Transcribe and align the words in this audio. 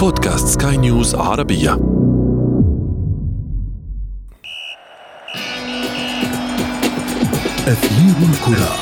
بودكاست 0.00 0.62
سكاي 0.62 0.76
نيوز 0.76 1.14
عربية. 1.14 1.72
أثير 7.66 8.14
الكرة. 8.30 8.76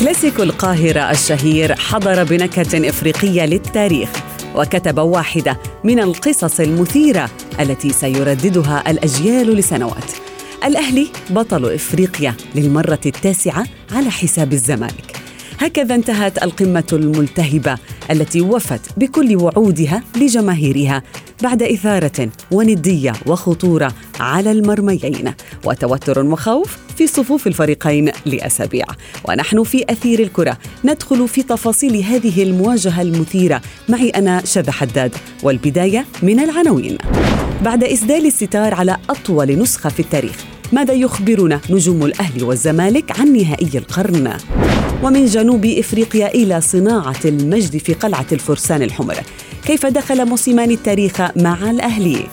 كلاسيكو 0.00 0.42
القاهرة 0.42 1.10
الشهير 1.10 1.74
حضر 1.74 2.24
بنكهة 2.24 2.88
إفريقية 2.88 3.46
للتاريخ 3.46 4.10
وكتب 4.56 4.98
واحدة 4.98 5.58
من 5.84 6.00
القصص 6.00 6.60
المثيرة 6.60 7.30
التي 7.60 7.92
سيرددها 7.92 8.90
الأجيال 8.90 9.56
لسنوات. 9.56 10.19
الأهلي 10.64 11.06
بطل 11.30 11.74
إفريقيا 11.74 12.34
للمرة 12.54 13.00
التاسعة 13.06 13.64
على 13.92 14.10
حساب 14.10 14.52
الزمالك. 14.52 15.16
هكذا 15.58 15.94
انتهت 15.94 16.42
القمة 16.42 16.84
الملتهبة 16.92 17.78
التي 18.10 18.40
وفت 18.40 18.80
بكل 18.96 19.36
وعودها 19.36 20.02
لجماهيرها 20.16 21.02
بعد 21.42 21.62
إثارة 21.62 22.28
وندية 22.50 23.12
وخطورة 23.26 23.94
على 24.20 24.52
المرميين 24.52 25.34
وتوتر 25.64 26.26
وخوف 26.26 26.78
في 26.96 27.06
صفوف 27.06 27.46
الفريقين 27.46 28.12
لأسابيع. 28.26 28.84
ونحن 29.28 29.64
في 29.64 29.84
أثير 29.90 30.20
الكرة 30.20 30.58
ندخل 30.84 31.28
في 31.28 31.42
تفاصيل 31.42 31.96
هذه 31.96 32.42
المواجهة 32.42 33.02
المثيرة. 33.02 33.60
معي 33.88 34.10
أنا 34.10 34.44
شذى 34.44 34.72
حداد 34.72 35.14
والبداية 35.42 36.06
من 36.22 36.40
العناوين. 36.40 36.98
بعد 37.64 37.84
إسدال 37.84 38.26
الستار 38.26 38.74
على 38.74 38.96
أطول 39.10 39.58
نسخة 39.58 39.90
في 39.90 40.00
التاريخ 40.00 40.49
ماذا 40.72 40.94
يخبرنا 40.94 41.60
نجوم 41.70 42.04
الأهلي 42.04 42.42
والزمالك 42.42 43.20
عن 43.20 43.32
نهائي 43.32 43.78
القرن؟ 43.78 44.36
ومن 45.02 45.26
جنوب 45.26 45.66
إفريقيا 45.66 46.34
إلى 46.34 46.60
صناعة 46.60 47.20
المجد 47.24 47.76
في 47.76 47.94
قلعة 47.94 48.26
الفرسان 48.32 48.82
الحمر. 48.82 49.16
كيف 49.66 49.86
دخل 49.86 50.26
موسيماني 50.26 50.74
التاريخ 50.74 51.20
مع 51.36 51.70
الأهلي؟ 51.70 52.26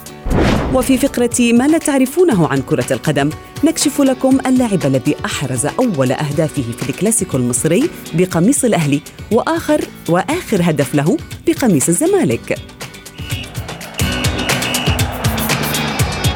وفي 0.74 0.98
فقرة 0.98 1.54
ما 1.54 1.68
لا 1.68 1.78
تعرفونه 1.78 2.48
عن 2.48 2.62
كرة 2.62 2.86
القدم 2.92 3.30
نكشف 3.64 4.02
لكم 4.02 4.38
اللاعب 4.46 4.86
الذي 4.86 5.16
أحرز 5.26 5.66
أول 5.66 6.12
أهدافه 6.12 6.64
في 6.80 6.90
الكلاسيكو 6.90 7.38
المصري 7.38 7.90
بقميص 8.14 8.66
الأهلي 8.66 9.02
وآخر 9.32 9.82
وآخر 10.10 10.62
هدف 10.62 10.96
له 10.96 11.18
بقميص 11.48 11.90
الزمالك. 11.90 12.58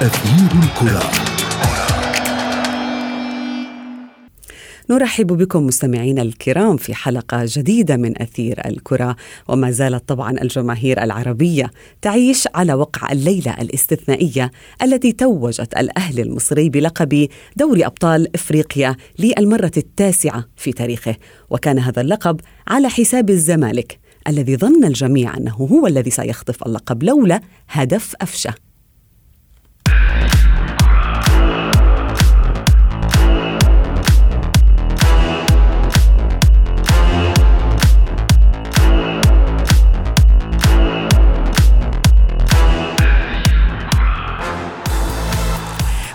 أثير 0.01 0.49
الكرة. 0.63 1.30
نرحب 4.89 5.27
بكم 5.27 5.65
مستمعينا 5.65 6.21
الكرام 6.21 6.77
في 6.77 6.93
حلقة 6.93 7.45
جديدة 7.45 7.97
من 7.97 8.21
أثير 8.21 8.61
الكرة 8.65 9.15
وما 9.47 9.71
زالت 9.71 10.09
طبعا 10.09 10.41
الجماهير 10.41 11.03
العربية 11.03 11.71
تعيش 12.01 12.47
على 12.55 12.73
وقع 12.73 13.11
الليلة 13.11 13.61
الاستثنائية 13.61 14.51
التي 14.83 15.11
توجت 15.11 15.77
الأهلي 15.77 16.21
المصري 16.21 16.69
بلقب 16.69 17.27
دوري 17.57 17.85
أبطال 17.85 18.35
إفريقيا 18.35 18.95
للمرة 19.19 19.71
التاسعة 19.77 20.45
في 20.55 20.71
تاريخه. 20.71 21.15
وكان 21.49 21.79
هذا 21.79 22.01
اللقب 22.01 22.41
على 22.67 22.89
حساب 22.89 23.29
الزمالك 23.29 23.99
الذي 24.27 24.57
ظن 24.57 24.85
الجميع 24.85 25.37
أنه 25.37 25.53
هو 25.53 25.87
الذي 25.87 26.11
سيخطف 26.11 26.63
اللقب 26.63 27.03
لولا 27.03 27.41
هدف 27.69 28.15
أفشة. 28.21 28.70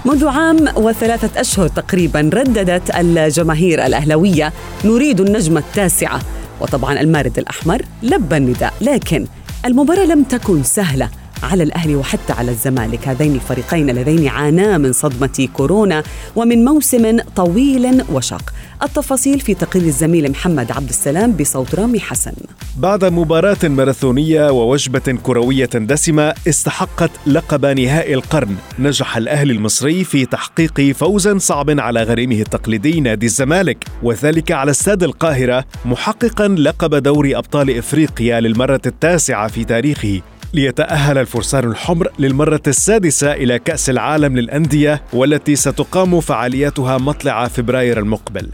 منذ 0.07 0.27
عام 0.27 0.69
وثلاثة 0.77 1.41
أشهر 1.41 1.69
تقريبا 1.69 2.21
رددت 2.21 2.97
الجماهير 2.97 3.87
الأهلوية 3.87 4.53
نريد 4.85 5.21
النجمة 5.21 5.61
التاسعة. 5.61 6.21
وطبعا 6.61 7.01
المارد 7.01 7.39
الأحمر 7.39 7.83
لبى 8.03 8.37
النداء 8.37 8.75
لكن 8.81 9.27
المباراة 9.65 10.05
لم 10.05 10.23
تكن 10.23 10.63
سهلة 10.63 11.11
على 11.43 11.63
الأهلي 11.63 11.97
وحتى 11.97 12.33
على 12.33 12.51
الزمالك. 12.51 13.09
هذين 13.09 13.35
الفريقين 13.35 13.91
اللذين 13.91 14.29
عانا 14.29 14.79
من 14.79 14.93
صدمة 14.93 15.49
كورونا 15.53 16.03
ومن 16.37 16.65
موسم 16.65 17.19
طويل 17.37 18.05
وشاق. 18.13 18.53
التفاصيل 18.83 19.41
في 19.41 19.55
تقرير 19.55 19.87
الزميل 19.87 20.31
محمد 20.31 20.73
عبد 20.73 20.89
السلام 20.89 21.33
بصوت 21.33 21.75
رامي 21.75 22.01
حسن. 22.01 22.33
بعد 22.77 23.05
مباراة 23.05 23.57
ماراثونية 23.65 24.51
ووجبة 24.51 25.19
كروية 25.23 25.67
دسمة 25.67 26.35
استحقت 26.49 27.11
لقب 27.27 27.67
نهائي 27.67 28.15
القرن. 28.15 28.57
نجح 28.79 29.17
الأهلي 29.17 29.53
المصري 29.53 30.05
في 30.05 30.27
تحقيق 30.27 30.81
فوز 30.81 31.29
صعب 31.29 31.81
على 31.81 32.03
غريمه 32.03 32.41
التقليدي 32.41 33.01
نادي 33.01 33.27
الزمالك 33.27 33.85
وذلك 34.03 34.53
على 34.53 34.71
استاد 34.71 35.03
القاهرة 35.03 35.65
محققا 35.85 36.49
لقب 36.49 36.95
دوري 36.95 37.37
أبطال 37.37 37.79
إفريقيا 37.79 38.41
للمرة 38.41 38.83
التاسعة 38.87 39.49
في 39.49 39.65
تاريخه. 39.65 40.21
ليتأهل 40.55 41.19
الفرسان 41.19 41.65
الحمر 41.65 42.09
للمرة 42.19 42.63
السادسة 42.67 43.33
إلى 43.33 43.59
كأس 43.59 43.91
العالم 43.91 44.37
للأندية 44.37 45.03
والتي 45.13 45.57
ستقام 45.57 46.21
فعالياتها 46.21 46.99
مطلع 46.99 47.49
فبراير 47.49 47.99
المقبل. 47.99 48.49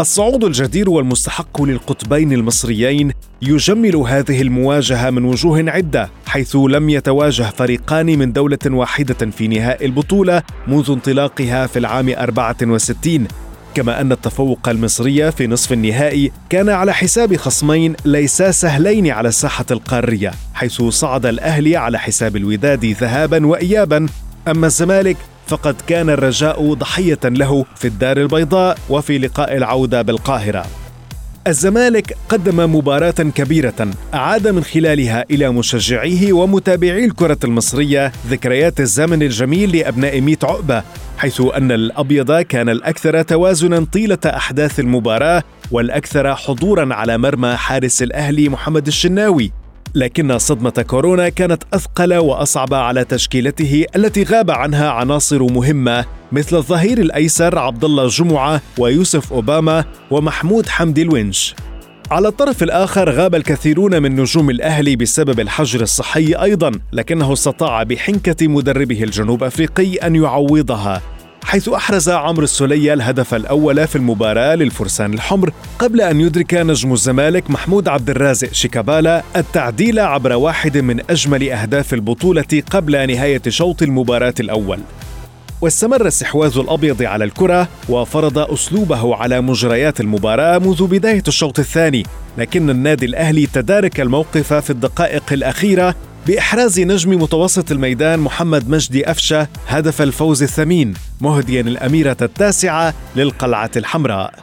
الصعود 0.00 0.44
الجدير 0.44 0.90
والمستحق 0.90 1.62
للقطبين 1.62 2.32
المصريين 2.32 3.12
يجمل 3.42 3.96
هذه 3.96 4.42
المواجهة 4.42 5.10
من 5.10 5.24
وجوه 5.24 5.70
عدة 5.70 6.10
حيث 6.26 6.56
لم 6.56 6.90
يتواجه 6.90 7.42
فريقان 7.42 8.06
من 8.06 8.32
دولة 8.32 8.58
واحدة 8.66 9.30
في 9.30 9.48
نهائي 9.48 9.86
البطولة 9.86 10.42
منذ 10.66 10.90
انطلاقها 10.90 11.66
في 11.66 11.78
العام 11.78 12.08
64 12.08 13.26
كما 13.74 14.00
أن 14.00 14.12
التفوق 14.12 14.68
المصري 14.68 15.32
في 15.32 15.46
نصف 15.46 15.72
النهائي 15.72 16.32
كان 16.48 16.68
على 16.68 16.94
حساب 16.94 17.36
خصمين 17.36 17.94
ليسا 18.04 18.50
سهلين 18.50 19.10
على 19.10 19.28
الساحة 19.28 19.66
القارية 19.70 20.32
حيث 20.54 20.82
صعد 20.82 21.26
الأهلي 21.26 21.76
على 21.76 21.98
حساب 21.98 22.36
الوداد 22.36 22.84
ذهابا 22.84 23.46
وإيابا. 23.46 24.06
أما 24.48 24.66
الزمالك 24.66 25.16
فقد 25.50 25.76
كان 25.86 26.10
الرجاء 26.10 26.74
ضحية 26.74 27.18
له 27.24 27.64
في 27.76 27.88
الدار 27.88 28.16
البيضاء 28.16 28.78
وفي 28.90 29.18
لقاء 29.18 29.56
العودة 29.56 30.02
بالقاهرة. 30.02 30.66
الزمالك 31.46 32.16
قدم 32.28 32.76
مباراة 32.76 33.10
كبيرة 33.10 33.88
أعاد 34.14 34.48
من 34.48 34.64
خلالها 34.64 35.24
إلى 35.30 35.50
مشجعيه 35.50 36.32
ومتابعي 36.32 37.04
الكرة 37.04 37.38
المصرية 37.44 38.12
ذكريات 38.28 38.80
الزمن 38.80 39.22
الجميل 39.22 39.76
لأبناء 39.76 40.20
ميت 40.20 40.44
عقبة 40.44 40.82
حيث 41.18 41.42
أن 41.56 41.72
الأبيض 41.72 42.40
كان 42.40 42.68
الأكثر 42.68 43.22
توازنا 43.22 43.86
طيلة 43.92 44.18
أحداث 44.26 44.80
المباراة 44.80 45.42
والأكثر 45.70 46.34
حضورا 46.34 46.94
على 46.94 47.18
مرمى 47.18 47.56
حارس 47.56 48.02
الأهلي 48.02 48.48
محمد 48.48 48.86
الشناوي. 48.86 49.52
لكن 49.94 50.38
صدمة 50.38 50.84
كورونا 50.86 51.28
كانت 51.28 51.62
أثقل 51.74 52.14
وأصعب 52.14 52.74
على 52.74 53.04
تشكيلته 53.04 53.84
التي 53.96 54.22
غاب 54.22 54.50
عنها 54.50 54.90
عناصر 54.90 55.42
مهمة 55.42 56.04
مثل 56.32 56.56
الظهير 56.56 56.98
الأيسر 56.98 57.58
عبد 57.58 57.84
الله 57.84 58.06
جمعة 58.06 58.60
ويوسف 58.78 59.32
أوباما 59.32 59.84
ومحمود 60.10 60.68
حمدي 60.68 61.02
الونش. 61.02 61.54
على 62.10 62.28
الطرف 62.28 62.62
الآخر 62.62 63.10
غاب 63.10 63.34
الكثيرون 63.34 64.02
من 64.02 64.20
نجوم 64.20 64.50
الأهلي 64.50 64.96
بسبب 64.96 65.40
الحجر 65.40 65.80
الصحي 65.80 66.34
أيضا 66.34 66.72
لكنه 66.92 67.32
استطاع 67.32 67.82
بحنكة 67.82 68.48
مدربه 68.48 69.02
الجنوب 69.02 69.44
أفريقي 69.44 69.94
أن 69.94 70.16
يعوضها. 70.16 71.02
حيث 71.44 71.68
أحرز 71.68 72.08
عمرو 72.08 72.44
السولية 72.44 72.92
الهدف 72.92 73.34
الأول 73.34 73.86
في 73.86 73.96
المباراة 73.96 74.54
للفرسان 74.54 75.14
الحمر 75.14 75.52
قبل 75.78 76.00
أن 76.00 76.20
يدرك 76.20 76.54
نجم 76.54 76.92
الزمالك 76.92 77.50
محمود 77.50 77.88
عبد 77.88 78.10
الرازق 78.10 78.52
شيكابالا 78.52 79.22
التعديل 79.36 79.98
عبر 79.98 80.32
واحد 80.32 80.78
من 80.78 81.00
أجمل 81.10 81.50
أهداف 81.50 81.94
البطولة 81.94 82.62
قبل 82.70 82.92
نهاية 83.12 83.42
شوط 83.48 83.82
المباراة 83.82 84.34
الأول. 84.40 84.78
واستمر 85.60 86.08
استحواذ 86.08 86.58
الأبيض 86.58 87.02
على 87.02 87.24
الكرة 87.24 87.68
وفرض 87.88 88.38
أسلوبه 88.38 89.16
على 89.16 89.40
مجريات 89.40 90.00
المباراة 90.00 90.58
منذ 90.58 90.86
بداية 90.86 91.22
الشوط 91.28 91.58
الثاني 91.58 92.02
لكن 92.38 92.70
النادي 92.70 93.06
الأهلي 93.06 93.46
تدارك 93.46 94.00
الموقف 94.00 94.52
في 94.52 94.70
الدقائق 94.70 95.32
الأخيرة 95.32 95.94
بإحراز 96.26 96.80
نجم 96.80 97.22
متوسط 97.22 97.72
الميدان 97.72 98.18
محمد 98.18 98.68
مجدي 98.68 99.10
أفشة 99.10 99.48
هدف 99.68 100.02
الفوز 100.02 100.42
الثمين 100.42 100.94
مهديا 101.20 101.60
الأميرة 101.60 102.16
التاسعة 102.22 102.94
للقلعة 103.16 103.70
الحمراء. 103.76 104.34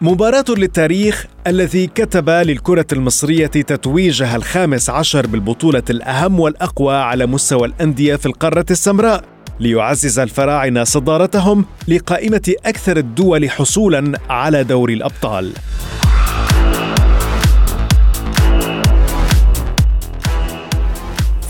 مباراة 0.00 0.44
للتاريخ 0.48 1.26
الذي 1.46 1.86
كتب 1.86 2.30
للكرة 2.30 2.86
المصرية 2.92 3.46
تتويجها 3.46 4.36
الخامس 4.36 4.90
عشر 4.90 5.26
بالبطولة 5.26 5.82
الأهم 5.90 6.40
والأقوى 6.40 6.94
على 6.94 7.26
مستوى 7.26 7.66
الأندية 7.66 8.16
في 8.16 8.26
القارة 8.26 8.66
السمراء 8.70 9.24
ليعزز 9.60 10.18
الفراعنة 10.18 10.84
صدارتهم 10.84 11.64
لقائمة 11.88 12.54
أكثر 12.66 12.96
الدول 12.96 13.50
حصولا 13.50 14.18
على 14.30 14.64
دور 14.64 14.90
الأبطال. 14.90 15.52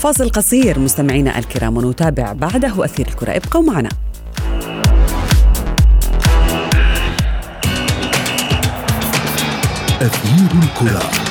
فاصل 0.02 0.31
قصير. 0.31 0.78
مستمعينا 0.78 1.38
الكرام 1.38 1.76
ونتابع 1.76 2.32
بعده 2.32 2.84
أثير 2.84 3.08
الكرة. 3.08 3.37
ابقوا 3.37 3.62
معنا. 3.62 3.88
أثير 10.00 10.50
الكرة. 10.62 11.21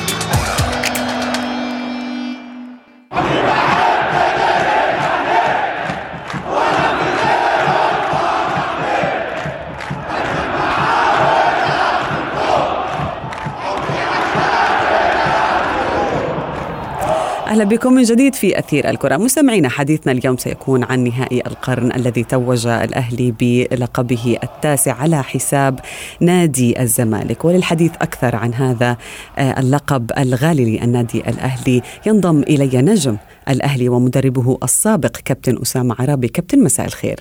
أهلا 17.52 17.64
بكم 17.64 17.92
من 17.92 18.02
جديد 18.02 18.34
في 18.34 18.58
أثير 18.58 18.90
الكرة. 18.90 19.16
مستمعينا 19.16 19.68
حديثنا 19.68 20.12
اليوم 20.12 20.36
سيكون 20.36 20.84
عن 20.84 21.04
نهائي 21.04 21.42
القرن 21.46 21.92
الذي 21.92 22.24
توج 22.24 22.66
الأهلي 22.66 23.34
بلقبه 23.40 24.38
التاسع 24.42 24.92
على 24.92 25.22
حساب 25.22 25.80
نادي 26.20 26.80
الزمالك. 26.80 27.44
وللحديث 27.44 27.92
أكثر 27.94 28.36
عن 28.36 28.54
هذا 28.54 28.96
آه، 29.38 29.60
اللقب 29.60 30.10
الغالي 30.18 30.64
للنادي 30.64 31.20
الأهلي. 31.20 31.82
ينضم 32.06 32.42
إلي 32.42 32.82
نجم 32.82 33.16
الأهلي 33.48 33.88
ومدربه 33.88 34.58
السابق 34.62 35.16
كابتن 35.16 35.58
أسامة 35.62 35.96
عرابي. 35.98 36.28
كابتن 36.28 36.62
مساء 36.62 36.86
الخير. 36.86 37.20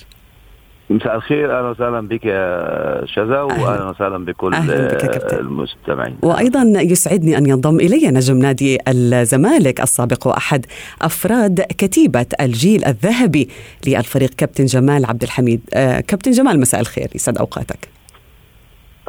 مساء 0.89 1.16
الخير 1.16 1.60
أهلا 1.60 1.69
وسهلا 1.69 2.07
بك 2.07 2.25
يا 2.25 3.06
شذا 3.06 3.42
واهلا 3.42 3.89
وسهلا 3.89 4.25
بكل 4.25 4.50
بك 4.50 5.33
المستمعين. 5.33 6.18
وأيضا 6.22 6.63
يسعدني 6.75 7.38
أن 7.38 7.45
ينضم 7.45 7.80
إلي 7.80 8.07
نجم 8.07 8.38
نادي 8.38 8.78
الزمالك 8.88 9.81
السابق 9.81 10.28
واحد 10.28 10.66
أفراد 11.01 11.62
كتيبة 11.62 12.25
الجيل 12.42 12.86
الذهبي 12.86 13.50
للفريق 13.88 14.30
كابتن 14.30 14.66
جمال 14.66 15.06
عبد 15.06 15.24
الحميد. 15.24 15.62
آه، 15.74 16.00
كابتن 16.00 16.31
جمال 16.31 16.60
مساء 16.60 16.81
الخير 16.81 17.07
يسعد 17.16 17.38
أوقاتك. 17.38 18.00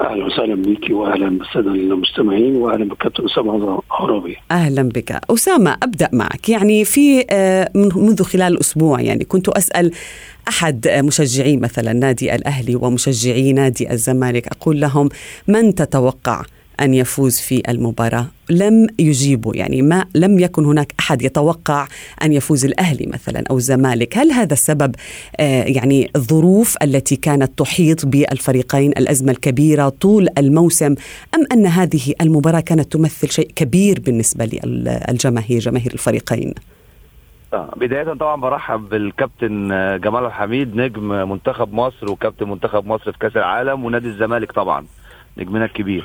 أهلا 0.02 0.25
وسهلا 0.25 0.54
بك 0.54 0.90
واهلا 0.90 1.28
بالساده 1.38 1.70
المستمعين 1.70 2.56
واهلا 2.56 2.84
بالكابتن 2.84 3.25
أسامة 3.25 3.82
عرابي. 3.90 4.37
أهلا 4.50 4.82
بك. 4.82 5.20
أسامة 5.31 5.76
أبدأ 5.82 6.08
معك. 6.12 6.49
يعني 6.49 6.84
في 6.84 7.25
آه، 7.31 7.70
منذ 7.75 8.22
خلال 8.22 8.60
أسبوع 8.60 9.00
يعني 9.00 9.25
كنت 9.25 9.49
أسأل 9.49 9.90
أحد 10.49 10.88
مشجعي 10.88 11.56
مثلا 11.56 11.93
نادي 11.93 12.34
الأهلي 12.34 12.76
ومشجعي 12.76 13.52
نادي 13.52 13.90
الزمالك 13.93 14.46
أقول 14.49 14.81
لهم 14.81 15.08
من 15.49 15.75
تتوقع 15.75 16.43
أن 16.82 16.94
يفوز 16.94 17.40
في 17.40 17.62
المباراة. 17.69 18.26
لم 18.50 18.87
يجيبوا 18.99 19.56
يعني 19.56 19.82
ما 19.82 20.05
لم 20.14 20.38
يكن 20.38 20.64
هناك 20.64 20.94
أحد 21.00 21.23
يتوقع 21.23 21.87
أن 22.23 22.32
يفوز 22.32 22.64
الأهلي 22.64 23.06
مثلا 23.06 23.44
أو 23.50 23.56
الزمالك. 23.56 24.19
هل 24.19 24.32
هذا 24.32 24.52
السبب 24.52 24.94
آه 25.40 25.64
يعني 25.64 26.11
الظروف 26.17 26.76
التي 26.82 27.17
كانت 27.17 27.58
تحيط 27.58 28.06
بالفريقين 28.06 28.90
الأزمة 28.90 29.32
الكبيرة 29.32 29.88
طول 29.88 30.29
الموسم 30.38 30.94
أم 31.34 31.44
أن 31.52 31.67
هذه 31.67 32.14
المباراة 32.20 32.61
كانت 32.61 32.93
تمثل 32.93 33.31
شيء 33.31 33.50
كبير 33.56 34.00
بالنسبة 34.00 34.44
للجماهير 34.44 35.58
جماهير 35.58 35.93
الفريقين؟ 35.93 36.55
آه، 37.52 37.75
بداية 37.76 38.14
طبعا 38.14 38.40
برحب 38.40 38.88
بالكابتن 38.88 39.73
آه، 39.73 39.96
جمال 39.96 40.25
الحميد 40.25 40.76
نجم 40.76 41.31
منتخب 41.31 41.73
مصر 41.73 42.11
وكابتن 42.11 42.49
منتخب 42.49 42.87
مصر 42.87 43.12
في 43.12 43.19
كأس 43.19 43.37
العالم 43.37 43.85
ونادي 43.85 44.08
الزمالك 44.08 44.52
طبعا. 44.52 44.87
نجمنا 45.38 45.64
الكبير. 45.64 46.05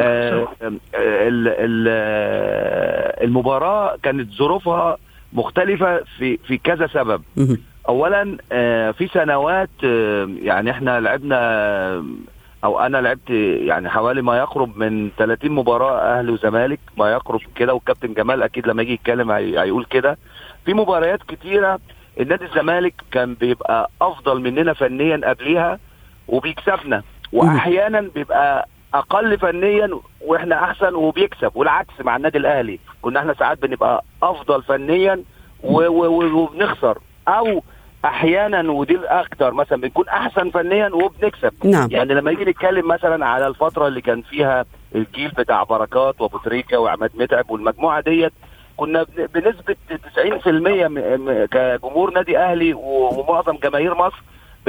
آه 0.00 0.48
المباراة 3.24 3.96
كانت 4.02 4.32
ظروفها 4.32 4.96
مختلفة 5.32 6.00
في 6.18 6.36
في 6.36 6.58
كذا 6.58 6.86
سبب. 6.86 7.22
اولا 7.88 8.36
آه 8.52 8.90
في 8.90 9.08
سنوات 9.08 9.70
آه 9.84 10.28
يعني 10.42 10.70
إحنا 10.70 11.00
لعبنا 11.00 12.04
أو 12.64 12.80
أنا 12.80 12.98
لعبت 12.98 13.30
يعني 13.60 13.88
حوالي 13.90 14.22
ما 14.22 14.38
يقرب 14.38 14.78
من 14.78 15.10
30 15.18 15.50
مباراة 15.52 15.98
أهلي 16.18 16.32
وزمالك 16.32 16.80
ما 16.96 17.12
يقرب 17.12 17.40
كده 17.56 17.74
والكابتن 17.74 18.14
جمال 18.14 18.42
أكيد 18.42 18.66
لما 18.66 18.82
يجي 18.82 18.92
يتكلم 18.92 19.30
هيقول 19.30 19.84
كده. 19.84 20.18
في 20.64 20.74
مباريات 20.74 21.22
كتيرة 21.22 21.78
النادي 22.20 22.44
الزمالك 22.44 22.94
كان 23.10 23.34
بيبقى 23.34 23.90
أفضل 24.02 24.40
مننا 24.40 24.72
فنيا 24.72 25.20
قبليها 25.24 25.78
وبيكسبنا. 26.28 27.02
وأحيانا 27.32 28.00
بيبقى 28.14 28.68
أقل 28.94 29.38
فنيا 29.38 29.90
وإحنا 30.20 30.64
أحسن 30.64 30.94
وبيكسب 30.94 31.50
والعكس 31.54 31.94
مع 32.00 32.16
النادي 32.16 32.38
الأهلي. 32.38 32.78
كنا 33.02 33.20
إحنا 33.20 33.34
ساعات 33.34 33.62
بنبقى 33.62 34.04
أفضل 34.22 34.62
فنيا 34.62 35.22
وبنخسر. 35.64 36.98
أو 37.28 37.62
أحيانا 38.04 38.70
ودي 38.72 38.94
الأكتر 38.94 39.52
مثلا 39.54 39.80
بنكون 39.80 40.08
أحسن 40.08 40.50
فنيا 40.50 40.90
وبنكسب. 40.94 41.52
نعم. 41.64 41.88
يعني 41.90 42.14
لما 42.14 42.30
يجي 42.30 42.44
نتكلم 42.44 42.88
مثلا 42.88 43.26
على 43.26 43.46
الفترة 43.46 43.86
اللي 43.88 44.00
كان 44.00 44.22
فيها 44.22 44.64
الجيل 44.94 45.28
بتاع 45.38 45.62
بركات 45.62 46.20
وأبو 46.20 46.38
تريكة 46.38 46.78
وعماد 46.78 47.10
متعب 47.14 47.50
والمجموعة 47.50 48.00
ديت 48.00 48.32
كنا 48.76 49.06
بنسبة 49.34 49.76
90% 49.90 51.46
كجمهور 51.46 52.10
نادي 52.14 52.38
أهلي 52.38 52.74
ومعظم 52.74 53.56
جماهير 53.56 53.94
مصر 53.94 54.22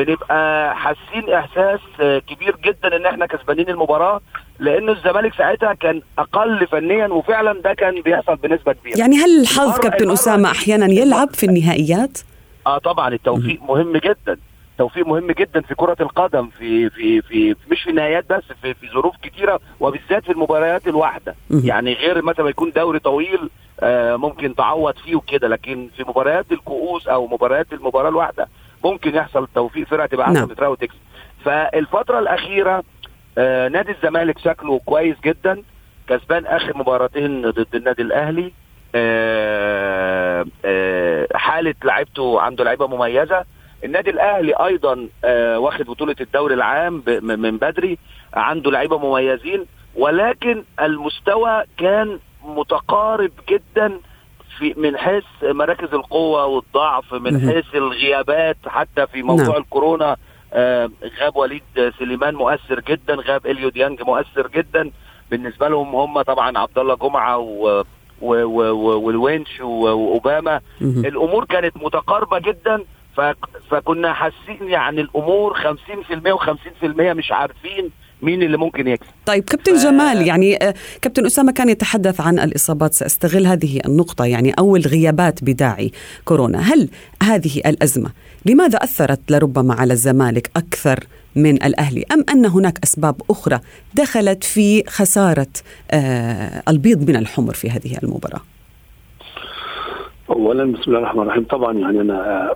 بنبقى 0.03 0.75
حاسين 0.75 1.33
إحساس 1.33 1.79
كبير 2.27 2.55
جدا 2.65 2.95
إن 2.95 3.05
إحنا 3.05 3.25
كسبانين 3.25 3.69
المباراة 3.69 4.21
لأن 4.59 4.89
الزمالك 4.89 5.33
ساعتها 5.33 5.73
كان 5.73 6.01
أقل 6.19 6.67
فنيا 6.67 7.07
وفعلا 7.07 7.61
ده 7.61 7.73
كان 7.73 8.01
بيحصل 8.01 8.35
بنسبة 8.35 8.73
كبيرة. 8.73 8.97
يعني 8.97 9.15
هل 9.17 9.41
الحظ 9.41 9.79
كابتن 9.79 10.11
أسامة 10.11 10.51
أحيانا 10.51 10.85
يلعب 10.85 11.29
في 11.33 11.45
النهائيات؟ 11.45 12.17
آه 12.67 12.77
طبعا 12.77 13.13
التوفيق 13.13 13.61
مهم. 13.63 13.97
جدا. 13.97 14.37
توفيق 14.77 15.07
مهم 15.07 15.31
جدا 15.31 15.61
في 15.61 15.75
كرة 15.75 15.95
القدم 15.99 16.49
في 16.49 16.89
في 16.89 17.21
في 17.21 17.55
مش 17.71 17.81
في 17.83 17.91
نهايات 17.91 18.25
بس 18.29 18.43
في 18.61 18.73
في 18.73 18.87
ظروف 18.93 19.15
كتيرة 19.21 19.59
وبالذات 19.79 20.23
في 20.23 20.31
المباريات 20.31 20.87
الواحدة. 20.87 21.35
يعني 21.63 21.93
غير 21.93 22.21
مثلا 22.21 22.49
يكون 22.49 22.71
دوري 22.75 22.99
طويل 22.99 23.49
آه 23.79 24.15
ممكن 24.15 24.55
تعوض 24.55 24.93
فيه 25.05 25.15
وكده 25.15 25.47
لكن 25.47 25.89
في 25.97 26.03
مباريات 26.03 26.45
الكؤوس 26.51 27.07
أو 27.07 27.27
مباريات 27.27 27.73
المباراة 27.73 28.09
الواحدة 28.09 28.47
ممكن 28.83 29.15
يحصل 29.15 29.47
توفيق 29.55 29.87
فرقة 29.87 30.05
تبقى 30.05 30.27
احسن 30.27 30.55
نعم. 30.61 30.71
وتكسب. 30.71 30.99
فالفترة 31.45 32.19
الأخيرة 32.19 32.83
آه 33.37 33.67
نادي 33.67 33.91
الزمالك 33.91 34.39
شكله 34.39 34.79
كويس 34.85 35.15
جدا 35.25 35.63
كسبان 36.09 36.45
آخر 36.45 36.77
مباراتين 36.77 37.49
ضد 37.49 37.75
النادي 37.75 38.01
الأهلي. 38.01 38.51
آه 38.95 40.45
آه 40.65 41.27
حالة 41.35 41.75
لعيبته 41.83 42.41
عنده 42.41 42.63
لعيبة 42.63 42.87
مميزة. 42.87 43.45
النادي 43.83 44.09
الأهلي 44.09 44.53
أيضا 44.53 45.07
آه 45.25 45.59
واخد 45.59 45.85
بطولة 45.85 46.15
الدوري 46.21 46.53
العام 46.53 47.03
من 47.21 47.57
بدري 47.57 47.97
عنده 48.33 48.71
لعيبة 48.71 48.97
مميزين 48.97 49.65
ولكن 49.95 50.63
المستوى 50.81 51.63
كان 51.77 52.19
متقارب 52.45 53.31
جدا 53.49 53.99
في 54.57 54.73
من 54.77 54.97
حيث 54.97 55.23
مراكز 55.43 55.93
القوة 55.93 56.45
والضعف 56.45 57.13
من 57.13 57.39
حيث 57.49 57.75
الغيابات 57.75 58.57
حتى 58.67 59.07
في 59.07 59.21
موضوع 59.23 59.45
نعم. 59.45 59.55
الكورونا 59.55 60.17
آه 60.53 60.89
غاب 61.21 61.35
وليد 61.37 61.63
سليمان 61.99 62.35
مؤثر 62.35 62.79
جدا 62.79 63.15
غاب 63.15 63.45
اليو 63.47 63.69
ديانج 63.69 64.01
مؤثر 64.01 64.47
جدا. 64.47 64.91
بالنسبة 65.31 65.67
لهم 65.67 65.95
هم 65.95 66.21
طبعا 66.21 66.57
عبد 66.57 66.77
الله 66.79 66.95
جمعة 66.95 67.37
و 67.37 67.83
والونش 68.21 69.59
وأوباما. 69.61 70.61
الأمور 70.81 71.45
كانت 71.45 71.77
متقاربة 71.77 72.39
جدا 72.39 72.83
فكنا 73.69 74.13
حاسين 74.13 74.69
يعني 74.69 75.01
الأمور 75.01 75.53
50% 75.55 75.57
و50% 76.33 76.83
مش 76.83 77.31
عارفين 77.31 77.91
مين 78.21 78.43
اللي 78.43 78.57
ممكن 78.57 78.87
يكسب؟ 78.87 79.09
طيب 79.25 79.43
كابتن 79.43 79.77
ف... 79.77 79.83
جمال 79.83 80.27
يعني 80.27 80.55
آه، 80.63 80.73
كابتن 81.01 81.25
أسامة 81.25 81.51
كان 81.51 81.69
يتحدث 81.69 82.21
عن 82.21 82.39
الإصابات 82.39 82.93
سأستغل 82.93 83.47
هذه 83.47 83.79
النقطة 83.85 84.25
يعني 84.25 84.51
أو 84.59 84.75
الغيابات 84.75 85.43
بداعي 85.43 85.91
كورونا. 86.25 86.59
هل 86.59 86.89
هذه 87.23 87.57
الأزمة 87.65 88.09
لماذا 88.45 88.77
أثرت 88.77 89.31
لربما 89.31 89.73
على 89.73 89.93
الزمالك 89.93 90.51
أكثر 90.55 90.99
من 91.35 91.63
الأهلي؟ 91.63 92.05
أم 92.11 92.23
أن 92.29 92.45
هناك 92.45 92.79
أسباب 92.83 93.21
أخرى 93.29 93.59
دخلت 93.93 94.43
في 94.43 94.83
خسارة 94.87 95.47
آه 95.91 96.63
البيض 96.67 97.09
من 97.09 97.15
الحمر 97.15 97.53
في 97.53 97.69
هذه 97.69 97.97
المباراة؟ 98.03 98.41
أولا 100.29 100.63
بسم 100.71 100.81
الله 100.87 100.99
الرحمن 100.99 101.21
الرحيم. 101.21 101.43
طبعا 101.43 101.77
يعني 101.77 102.01
أنا 102.01 102.49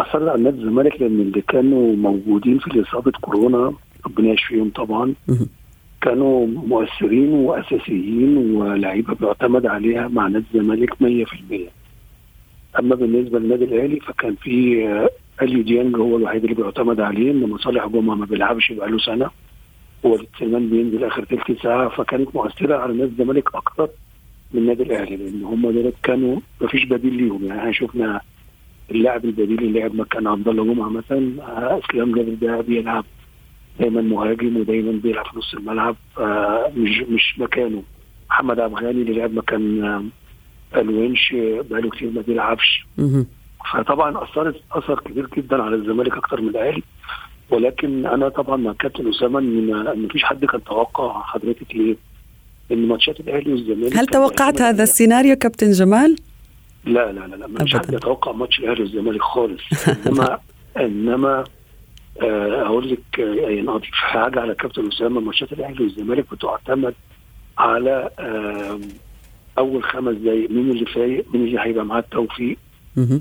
اثر 0.00 0.30
على 0.30 0.42
نادي 0.42 0.58
الزمالك 0.58 1.00
لأن 1.00 1.20
اللي 1.20 1.40
كانوا 1.40 1.96
موجودين 1.96 2.58
في 2.58 2.82
إصابة 2.88 3.12
كورونا 3.20 3.72
ربنا 4.08 4.32
يشفيهم 4.32 4.70
طبعا. 4.70 5.14
كانوا 6.02 6.46
مؤثرين 6.46 7.28
وأساسيين 7.28 8.36
ولاعيبة 8.36 9.14
بيعتمد 9.14 9.66
عليها 9.66 10.08
مع 10.08 10.28
نادي 10.28 10.44
الزمالك 10.54 10.90
100% 10.94 10.98
أما 12.78 12.94
بالنسبة 12.94 13.38
للنادي 13.38 13.64
الأهلي 13.64 14.00
فكان 14.00 14.34
في 14.34 14.84
اليو 15.42 15.62
ديانج 15.62 15.96
هو 15.96 16.16
الوحيد 16.16 16.42
اللي 16.44 16.54
بيعتمد 16.54 17.00
عليه 17.00 17.30
إنما 17.30 17.58
صالح 17.58 17.86
جمعه 17.86 18.14
ما 18.14 18.26
بيلعبش 18.26 18.72
بقاله 18.72 18.98
سنة. 18.98 19.30
وليد 20.02 20.26
سليمان 20.38 20.68
بينزل 20.70 21.04
آخر 21.04 21.24
ثلث 21.24 21.62
ساعة 21.62 21.88
فكانت 21.88 22.34
مؤثرة 22.36 22.76
على 22.76 22.92
نادي 22.92 23.10
الزمالك 23.12 23.54
أكتر 23.54 23.88
من 24.54 24.60
النادي 24.60 24.82
الأهلي 24.82 25.16
لأن 25.16 25.44
هم 25.44 25.70
دول 25.70 25.92
كانوا 26.02 26.40
ما 26.60 26.68
فيش 26.68 26.84
بديل 26.84 27.14
ليهم. 27.14 27.44
يعني 27.44 27.60
إحنا 27.60 27.72
شفنا 27.72 28.20
اللاعب 28.90 29.24
البديل 29.24 29.58
اللي 29.58 29.80
لعب 29.80 29.94
مكان 29.94 30.26
عبد 30.26 30.48
الله 30.48 30.64
جمعة 30.74 30.88
مثلا 30.88 31.32
أسلام 31.78 32.12
جابر 32.14 32.34
ده 32.34 32.60
بيلعب 32.60 33.04
دايما 33.80 34.00
مهاجم 34.00 34.56
ودايما 34.56 34.92
بيلعب 34.92 35.26
في 35.26 35.38
نص 35.38 35.54
الملعب. 35.54 35.96
مش 36.76 37.00
مش 37.10 37.34
مكانه. 37.38 37.82
محمد 38.30 38.60
عبد 38.60 38.78
الغني 38.78 39.02
اللي 39.02 39.12
لعب 39.12 39.34
مكان 39.34 40.10
الونش 40.76 41.34
بقاله 41.70 41.90
كتير 41.90 42.10
ما 42.10 42.20
بيلعبش. 42.20 42.86
فطبعا 43.72 44.24
أثرت 44.24 44.60
أثر 44.72 45.00
كبير 45.00 45.28
جدا 45.36 45.62
على 45.62 45.76
الزمالك 45.76 46.16
أكتر 46.16 46.40
من 46.40 46.48
الأهلي. 46.48 46.82
ولكن 47.50 48.06
أنا 48.06 48.28
طبعا 48.28 48.56
مع 48.56 48.72
كابتن 48.72 49.08
أسامة 49.08 49.38
إن 49.38 49.70
ما 49.72 50.08
فيش 50.12 50.24
حد 50.24 50.44
كان 50.44 50.64
توقع 50.64 51.22
حضرتك 51.22 51.74
ليه؟ 51.76 51.96
إن 52.72 52.88
ماتشات 52.88 53.20
الأهلي 53.20 53.52
والزمالك 53.52 53.96
هل 53.96 54.06
توقعت 54.06 54.62
هذا 54.62 54.82
السيناريو 54.82 55.36
كابتن 55.36 55.70
جمال؟ 55.70 56.16
لا 56.84 57.12
لا 57.12 57.20
لا, 57.26 57.36
لا 57.36 57.46
مش 57.46 57.76
حد 57.76 57.92
يتوقع 57.92 58.32
ماتش 58.32 58.58
الأهلي 58.58 58.82
والزمالك 58.82 59.22
خالص. 59.22 59.62
إنما 60.06 60.38
إنما 60.76 61.38
آه 61.38 61.44
أقول 62.22 62.90
لك 62.90 63.18
يعني 63.18 63.68
اضيف 63.70 63.90
حاجة 63.92 64.40
على 64.40 64.54
كابتن 64.54 64.86
أسامة 64.88 65.20
ماتشات 65.20 65.52
الأهلي 65.52 65.84
والزمالك 65.84 66.24
بتعتمد 66.34 66.94
على 67.58 68.10
آه 68.18 68.78
أول 69.58 69.82
خمس 69.84 70.16
دقايق 70.16 70.50
مين 70.50 70.70
اللي 70.70 70.86
فايق 70.86 71.24
مين 71.34 71.44
اللي 71.44 71.60
هيبقى 71.60 71.84
معاه 71.84 72.00
التوفيق 72.00 72.56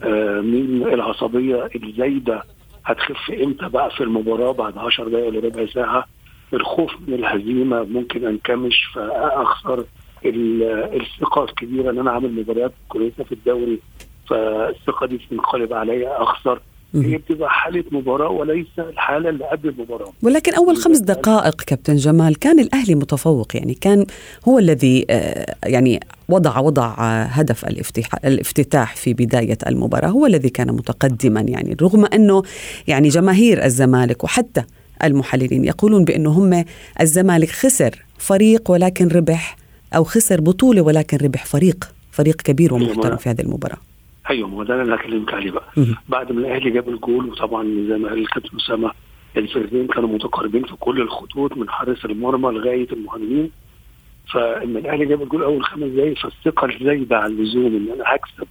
آه 0.04 0.42
مين 0.42 0.84
العصبية 0.84 1.70
الزايدة 1.75 2.44
هتخف 2.86 3.32
إمتى 3.32 3.70
بقى 3.70 3.89
في 3.92 4.04
المباراة 4.04 4.51
بعد 4.51 4.77
10 4.77 5.10
دقائق 5.10 5.27
ولا 5.27 5.39
ربع 5.39 5.66
ساعة؟ 5.66 6.06
الخوف 6.54 6.92
من 7.08 7.13
الهزيمة 7.13 7.84
ممكن 7.84 8.25
أنكمش 8.27 8.86
فأخسر 8.94 9.86
الثقة 10.25 11.44
الكبيرة 11.44 11.89
إن 11.92 12.00
أنا 12.00 12.12
عامل 12.12 12.32
مباريات 12.34 12.72
كويسة 12.89 13.24
في 13.24 13.32
الدوري 13.32 13.80
فالثقة 14.30 15.06
دي 15.08 15.18
تنقلب 15.30 15.74
عليا 15.74 16.24
أخسر 16.24 16.60
هي 16.96 17.17
بتبقى 17.17 17.50
حالة 17.50 17.84
مباراة 17.91 18.29
وليس 18.29 18.67
الحالة 18.79 19.29
اللي 19.29 19.46
قبل 19.46 19.70
المباراة. 19.70 20.13
ولكن 20.24 20.53
أول 20.53 20.77
خمس 20.77 20.98
دقائق 21.00 21.62
كابتن 21.62 21.96
جمال 21.96 22.39
كان 22.39 22.60
الأهلي 22.60 22.96
متفوق 22.96 23.56
يعني 23.56 23.74
كان 23.74 24.06
هو 24.48 24.60
الذي 24.60 25.06
يعني 25.65 26.00
وضع 26.29 26.60
وضع 26.60 26.94
هدف 27.24 27.65
الافتتاح 28.25 28.96
في 28.96 29.13
بداية 29.13 29.58
المباراة. 29.67 30.08
هو 30.10 30.25
الذي 30.25 30.50
كان 30.50 30.67
متقدما 30.67 31.41
يعني 31.41 31.75
رغم 31.82 32.06
أنه 32.06 32.44
يعني 32.88 33.08
جماهير 33.10 33.65
الزمالك 33.65 34.24
وحتى 34.24 34.63
المحللين 35.03 35.65
يقولون 35.65 36.03
بأنه 36.06 36.29
هم 36.29 36.65
الزمالك 37.01 37.50
خسر 37.50 38.03
فريق 38.17 38.72
ولكن 38.72 39.08
ربح 39.08 39.56
أو 39.96 40.03
خسر 40.03 40.41
بطولة 40.41 40.82
ولكن 40.82 41.17
ربح 41.17 41.46
فريق 41.46 41.91
فريق 42.12 42.36
كبير 42.36 42.74
ومحترم 42.74 43.17
في 43.17 43.29
هذه 43.29 43.41
المباراة. 43.41 43.77
أيوه 44.29 44.48
ما 44.50 44.63
ده 44.63 44.74
اللي 44.81 44.93
أنا 44.93 45.01
كلمت 45.01 45.34
عليه 45.34 45.51
بقى. 45.51 45.67
بعد 46.10 46.31
ما 46.31 46.39
الأهلي 46.39 46.69
جاب 46.69 46.89
الجول 46.89 47.29
وطبعا 47.29 47.63
زي 47.63 47.98
ما 47.98 48.10
قال 48.10 48.19
الكابتن 48.19 48.57
أسامة 48.57 48.91
الفريقين 49.38 49.88
كانوا 49.88 50.10
متقاربين 50.10 50.63
في 50.63 50.75
كل 50.75 51.01
الخطوط 51.01 51.57
من 51.57 51.69
حارس 51.69 52.05
المرمى 52.05 52.51
لغاية 52.51 52.88
المهاجمين. 52.93 53.51
فإن 54.34 54.77
الأهلي 54.77 55.05
جاب 55.05 55.22
الجول 55.22 55.43
أول 55.43 55.63
خمس 55.65 55.84
دقايق 55.91 56.17
فالثقة 56.17 56.65
الزايدة 56.65 57.17
عن 57.17 57.31
اللزوم 57.31 57.65
إن 57.65 57.88
أنا 57.96 58.03
هكسب. 58.05 58.48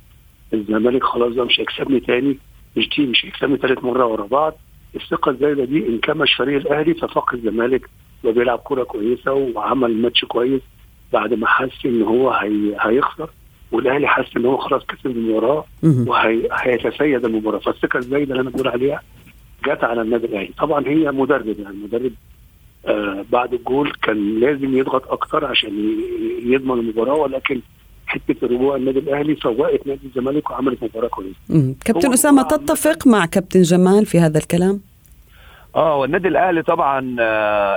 الزمالك 0.54 1.04
خلاص 1.04 1.34
بقى 1.34 1.46
مش 1.46 1.60
هيكسبني 1.60 2.00
تاني 2.00 2.38
مش 2.76 2.88
دي 2.96 3.06
مش 3.06 3.26
هيكسبني 3.26 3.56
ثالث 3.56 3.84
مرة 3.84 4.06
ورا 4.06 4.26
بعض. 4.26 4.54
الثقة 4.96 5.30
الزايدة 5.30 5.64
دي 5.64 5.88
انكمش 5.88 6.34
فريق 6.34 6.56
الأهلي 6.60 6.94
ففاق 6.94 7.34
الزمالك. 7.34 7.88
وبيلعب 8.24 8.58
كورة 8.58 8.84
كويسة 8.84 9.32
وعمل 9.32 9.96
ماتش 10.02 10.24
كويس 10.24 10.62
بعد 11.12 11.34
ما 11.34 11.46
حس 11.46 11.86
إن 11.86 12.02
هو 12.02 12.30
هي 12.30 12.76
هيخسر. 12.80 13.30
والأهلي 13.72 14.08
حس 14.08 14.36
إن 14.36 14.46
هو 14.46 14.56
خلاص 14.56 14.82
كسب 14.86 15.06
المباراة 15.06 15.64
وهيتسيد 15.82 17.24
المباراة 17.24 17.58
فالثقة 17.58 17.98
الزايده 17.98 18.32
اللي 18.32 18.42
أنا 18.42 18.50
بقول 18.50 18.68
عليها 18.68 19.02
جت 19.66 19.84
على 19.84 20.02
النادي 20.02 20.26
الأهلي 20.26 20.50
طبعا 20.58 20.86
هي 20.86 21.10
مدرب 21.12 21.60
يعني 21.60 21.76
مدرب 21.84 22.12
آه 22.86 23.24
بعد 23.32 23.54
الجول 23.54 23.92
كان 24.02 24.40
لازم 24.40 24.78
يضغط 24.78 25.08
أكتر 25.12 25.44
عشان 25.44 25.98
يضمن 26.42 26.80
المباراة 26.80 27.14
ولكن 27.14 27.60
حتة 28.06 28.46
رجوع 28.46 28.76
النادي 28.76 28.98
الأهلي 28.98 29.36
فوقت 29.36 29.86
نادي 29.86 30.00
الزمالك 30.06 30.50
وعملت 30.50 30.82
مباراة 30.82 31.08
كويسة. 31.08 31.74
كابتن 31.84 32.12
أسامة 32.12 32.42
تتفق 32.42 33.06
مع 33.06 33.26
كابتن 33.26 33.62
جمال 33.62 34.06
في 34.06 34.20
هذا 34.20 34.38
الكلام؟ 34.38 34.80
آه 35.76 35.96
والنادي 35.96 36.28
الأهلي 36.28 36.62
طبعا 36.62 37.16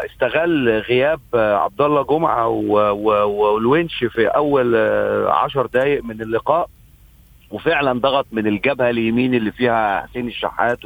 استغل 0.06 0.70
غياب 0.80 1.20
عبد 1.34 1.82
الله 1.82 2.04
جمعة 2.04 2.48
والونش 2.48 4.04
في 4.04 4.28
أول 4.28 4.76
عشر 5.28 5.66
دقائق 5.66 6.04
من 6.04 6.22
اللقاء. 6.22 6.70
وفعلا 7.52 8.00
ضغط 8.00 8.26
من 8.32 8.48
الجبهة 8.48 8.90
اليمين 8.90 9.34
اللي 9.34 9.52
فيها 9.52 10.02
حسين 10.02 10.28
الشحات 10.28 10.80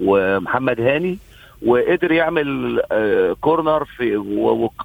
ومحمد 0.00 0.80
هاني. 0.80 1.18
وقدر 1.66 2.12
يعمل 2.12 2.80
كورنر 3.40 3.84
في 3.84 4.16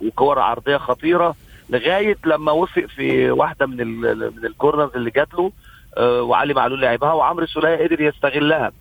وكور 0.02 0.40
عرضية 0.40 0.78
خطيرة. 0.78 1.36
لغاية 1.70 2.18
لما 2.26 2.52
وفق 2.52 2.86
في 2.86 3.32
واحدة 3.32 3.66
من 3.66 3.88
من 4.18 4.46
الكورنرز 4.46 4.96
اللي 4.96 5.10
جات 5.10 5.34
له 5.34 5.52
وعلي 6.22 6.54
معلول 6.54 6.82
لعبها 6.82 7.14
وعمرو 7.14 7.44
السوليه 7.44 7.76
قدر 7.76 8.02
يستغلها. 8.02 8.72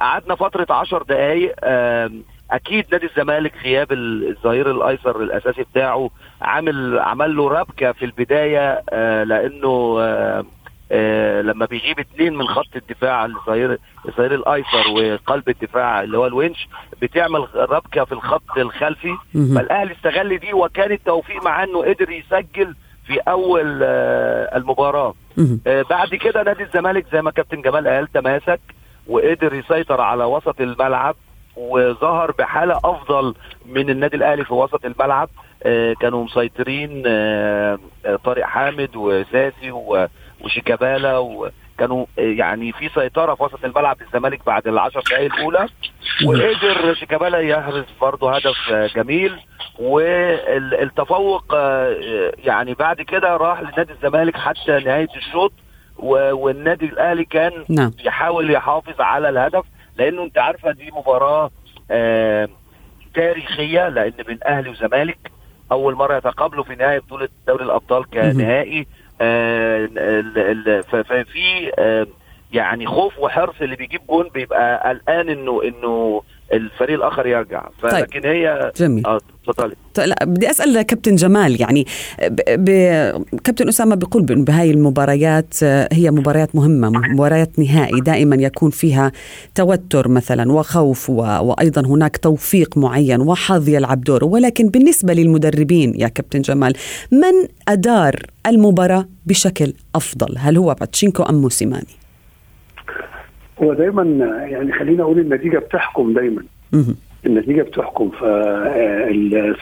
قعدنا 0.00 0.34
فترة 0.34 0.66
10 0.70 1.02
دقائق 1.02 1.54
أكيد 2.50 2.84
نادي 2.92 3.06
الزمالك 3.06 3.52
غياب 3.64 3.92
الظهير 3.92 4.70
الأيسر 4.70 5.20
الأساسي 5.22 5.62
بتاعه 5.62 6.10
عامل 6.42 6.98
عمل 6.98 7.36
له 7.36 7.48
ربكة 7.48 7.92
في 7.92 8.04
البداية 8.04 8.82
لأنه 9.24 10.00
لما 11.42 11.66
بيجيب 11.66 11.98
اثنين 12.00 12.36
من 12.36 12.48
خط 12.48 12.76
الدفاع 12.76 13.24
الظهير 13.24 13.78
الظهير 14.08 14.34
الأيسر 14.34 14.88
وقلب 14.90 15.48
الدفاع 15.48 16.02
اللي 16.02 16.18
هو 16.18 16.26
الونش 16.26 16.68
بتعمل 17.02 17.46
ربكة 17.54 18.04
في 18.04 18.12
الخط 18.12 18.58
الخلفي. 18.58 19.14
فالأهلي 19.56 19.92
استغل 19.92 20.38
دي 20.38 20.52
وكان 20.52 20.92
التوفيق 20.92 21.44
مع 21.44 21.64
إنه 21.64 21.78
قدر 21.84 22.10
يسجل 22.10 22.74
في 23.06 23.18
أول 23.28 23.82
المباراة. 24.54 25.14
بعد 25.66 26.14
كده 26.14 26.42
نادي 26.42 26.62
الزمالك 26.62 27.06
زي 27.12 27.22
ما 27.22 27.30
كابتن 27.30 27.62
جمال 27.62 27.88
قال 27.88 28.12
تماسك. 28.12 28.60
وقدر 29.10 29.54
يسيطر 29.54 30.00
على 30.00 30.24
وسط 30.24 30.60
الملعب 30.60 31.16
وظهر 31.56 32.30
بحالة 32.38 32.80
أفضل 32.84 33.34
من 33.66 33.90
النادي 33.90 34.16
الأهلي 34.16 34.44
في 34.44 34.54
وسط 34.54 34.84
الملعب. 34.84 35.28
آه 35.62 35.92
كانوا 36.00 36.24
مسيطرين 36.24 37.02
آه 37.06 37.78
طارق 38.24 38.44
حامد 38.44 38.96
وساسي 38.96 39.70
وشيكابالا 40.40 41.18
وكانوا 41.18 42.06
آه 42.18 42.22
يعني 42.22 42.72
في 42.72 42.88
سيطرة 42.88 43.34
في 43.34 43.42
وسط 43.42 43.64
الملعب 43.64 43.96
للزمالك 44.02 44.46
بعد 44.46 44.68
العشر 44.68 45.00
دقائق 45.00 45.34
الأولى. 45.34 45.68
وقدر 46.26 46.94
شيكابالا 46.94 47.38
يحرز 47.38 47.84
برضه 48.00 48.34
هدف 48.36 48.72
جميل. 48.96 49.36
والتفوق 49.78 51.54
يعني 52.44 52.74
بعد 52.74 53.02
كده 53.02 53.36
راح 53.36 53.60
لنادي 53.60 53.92
الزمالك 53.92 54.36
حتى 54.36 54.78
نهاية 54.84 55.08
الشوط. 55.16 55.52
والنادي 56.02 56.86
الأهلي 56.86 57.24
كان 57.24 57.52
نعم. 57.68 57.90
يحاول 58.04 58.50
يحافظ 58.50 59.00
على 59.00 59.28
الهدف 59.28 59.64
لأنه 59.96 60.22
أنت 60.22 60.38
عارفه 60.38 60.72
دي 60.72 60.90
مباراة 60.90 61.50
آه 61.90 62.48
تاريخية 63.14 63.88
لأن 63.88 64.12
بين 64.26 64.38
أهلي 64.46 64.70
وزمالك 64.70 65.18
أول 65.72 65.94
مرة 65.94 66.16
يتقابلوا 66.16 66.64
في 66.64 66.74
نهائي 66.74 66.98
بطولة 66.98 67.28
دوري 67.46 67.64
الأبطال 67.64 68.10
كنهائي 68.10 68.86
آه 69.20 69.86
ففي 70.88 71.72
آه 71.78 72.06
يعني 72.52 72.86
خوف 72.86 73.18
وحرص 73.18 73.54
اللي 73.60 73.76
بيجيب 73.76 74.00
جون 74.06 74.28
بيبقى 74.28 74.88
قلقان 74.88 75.28
انه 75.28 75.62
إنه 75.64 76.22
الفريق 76.52 76.96
الآخر 76.96 77.26
يرجع. 77.26 77.68
فلكن 77.82 78.20
طيب. 78.20 78.26
هي 78.26 78.72
جميل. 78.76 79.06
آه 79.06 79.20
اتفضلي 79.48 79.74
لا 79.98 80.24
بدي 80.24 80.50
أسأل 80.50 80.82
كابتن 80.82 81.14
جمال 81.14 81.60
يعني 81.60 81.86
ب... 82.22 82.40
ب... 82.48 82.70
كابتن 83.44 83.68
أسامة 83.68 83.94
بيقول 83.94 84.22
بهاي 84.22 84.70
المباريات 84.70 85.64
هي 85.64 86.10
مباريات 86.10 86.54
مهمة 86.54 86.90
مباريات 86.90 87.58
نهائي 87.58 88.00
دائما 88.00 88.36
يكون 88.36 88.70
فيها 88.70 89.12
توتر 89.54 90.08
مثلا 90.08 90.52
وخوف 90.52 91.10
و... 91.10 91.14
وأيضا 91.16 91.86
هناك 91.86 92.16
توفيق 92.16 92.78
معين 92.78 93.20
وحظ 93.20 93.68
يلعب 93.68 94.00
دوره 94.00 94.24
ولكن 94.24 94.68
بالنسبة 94.68 95.12
للمدربين 95.12 95.94
يا 96.00 96.08
كابتن 96.08 96.40
جمال 96.40 96.72
من 97.12 97.48
أدار 97.68 98.16
المباراة 98.46 99.08
بشكل 99.26 99.72
أفضل؟ 99.94 100.38
هل 100.38 100.56
هو 100.56 100.74
باتشينكو 100.74 101.22
أم 101.22 101.34
موسيماني؟ 101.34 101.99
هو 103.62 103.74
دايما 103.74 104.02
يعني 104.46 104.72
خلينا 104.72 105.02
أقول 105.02 105.18
النتيجة 105.18 105.58
بتحكم 105.58 106.12
دايما. 106.12 106.42
النتيجة 107.26 107.62
بتحكم. 107.62 108.10
فال 108.10 109.56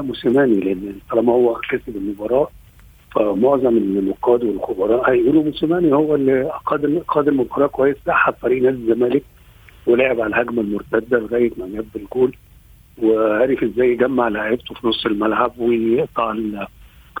70% 0.00 0.02
موسيماني 0.06 0.60
لأن 0.60 0.92
طالما 1.10 1.32
هو 1.32 1.54
كسب 1.70 1.96
المباراة 1.96 2.48
فمعظم 3.14 3.76
النقاد 3.76 4.44
والخبراء 4.44 5.10
هيقولوا 5.10 5.42
موسيماني 5.42 5.92
هو 5.94 6.14
اللي 6.14 6.50
قاد 6.66 7.02
قاد 7.08 7.28
المباراة 7.28 7.66
كويس 7.66 7.96
سحب 8.06 8.34
فريق 8.42 8.62
نادي 8.62 8.76
الزمالك 8.76 9.22
ولعب 9.86 10.20
على 10.20 10.34
الهجمة 10.34 10.62
المرتدة 10.62 11.18
لغاية 11.18 11.50
ما 11.58 11.68
جاب 11.74 11.84
الجول 11.96 12.36
وعرف 13.02 13.62
إزاي 13.62 13.92
يجمع 13.92 14.28
لعيبته 14.28 14.74
في 14.74 14.86
نص 14.86 15.06
الملعب 15.06 15.52
ويقطع 15.58 16.34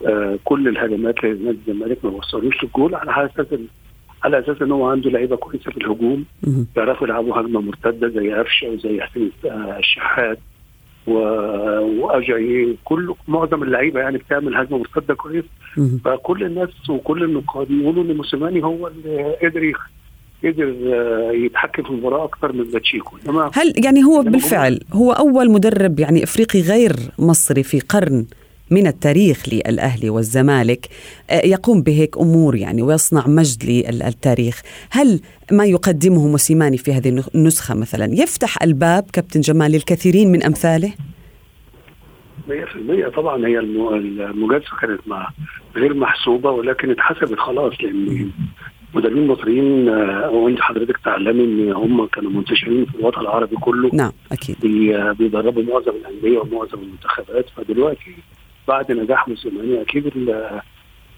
آه، 0.06 0.38
كل 0.44 0.68
الهجمات 0.68 1.24
لنادي 1.24 1.58
الزمالك 1.68 2.04
ما 2.04 2.10
وصلوش 2.10 2.64
للجول 2.64 2.94
على 2.94 3.26
أساس 3.26 3.46
على 4.24 4.38
أساس 4.38 4.62
إن 4.62 4.72
هو 4.72 4.86
عنده 4.86 5.10
لعيبة 5.10 5.36
كويسة 5.36 5.70
في 5.70 5.76
الهجوم 5.76 6.24
يعرفوا 6.76 7.06
يلعبوا 7.06 7.40
هجمة 7.40 7.60
مرتدة 7.60 8.08
زي 8.08 8.32
قفشة 8.32 8.68
وزي 8.68 9.00
حسين 9.00 9.30
الشحات 9.78 10.38
واجاي 11.06 12.76
كل 12.84 13.14
معظم 13.28 13.62
اللعيبة 13.62 14.00
يعني 14.00 14.18
بتعمل 14.18 14.56
هجمة 14.56 14.78
مرتدة 14.78 15.14
كويس. 15.14 15.44
فكل 16.04 16.44
الناس 16.44 16.68
وكل 16.88 17.24
النقاد 17.24 17.70
يقولوا 17.70 18.04
إن 18.04 18.16
موسيماني 18.16 18.64
هو 18.64 18.86
اللي 18.88 19.36
قدر 19.42 19.72
قدر 20.44 20.74
آه، 20.94 21.30
يتحكم 21.32 21.82
في 21.82 21.90
المباراة 21.90 22.24
أكثر 22.24 22.52
من 22.52 22.64
باتشيكو. 22.64 23.16
هل 23.54 23.72
يعني 23.84 24.04
هو 24.04 24.22
بالفعل 24.22 24.80
هو 24.92 25.12
أول 25.12 25.50
مدرب 25.50 26.00
يعني 26.00 26.24
إفريقي 26.24 26.60
غير 26.60 26.92
مصري 27.18 27.62
في 27.62 27.80
قرن 27.80 28.26
من 28.74 28.86
التاريخ 28.86 29.48
للأهلي 29.52 30.10
والزمالك. 30.10 30.88
آه، 31.30 31.46
يقوم 31.46 31.82
بهيك 31.82 32.18
أمور 32.18 32.56
يعني 32.56 32.82
ويصنع 32.82 33.26
مجد 33.26 33.64
للتاريخ. 33.64 34.62
هل 34.90 35.20
ما 35.52 35.64
يقدمه 35.64 36.28
موسيماني 36.28 36.78
في 36.78 36.92
هذه 36.92 37.24
النسخة 37.34 37.74
مثلا 37.74 38.04
يفتح 38.14 38.62
الباب 38.62 39.04
كابتن 39.12 39.40
جمال 39.40 39.70
للكثيرين 39.70 40.32
من 40.32 40.42
أمثاله؟ 40.42 40.92
100% 42.48 43.08
طبعا 43.16 43.46
هي 43.46 43.58
المجازفة 43.58 44.76
كانت 44.80 45.00
مع 45.06 45.30
غير 45.76 45.94
محسوبة 45.94 46.50
ولكن 46.50 46.90
اتحسبت 46.90 47.38
خلاص 47.38 47.72
لأن 47.82 48.30
مدربين 48.94 49.26
مصريين 49.26 49.88
آه، 49.88 50.30
وانت 50.30 50.60
حضرتك 50.60 50.96
تعلمي 51.04 51.44
إن 51.44 51.72
هم 51.72 52.06
كانوا 52.06 52.30
منتشرين 52.30 52.84
في 52.84 52.94
الوطن 52.94 53.20
العربي 53.20 53.56
كله. 53.56 53.90
نعم 53.92 54.12
أكيد. 54.32 54.56
بيدربوا 55.18 55.62
معظم 55.62 55.92
الأندية 55.96 56.38
ومعظم 56.38 56.78
المنتخبات. 56.82 57.46
فدلوقتي 57.56 58.16
بعد 58.68 58.92
نجاح 58.92 59.28
موسيماني 59.28 59.82
أكيد 59.82 60.08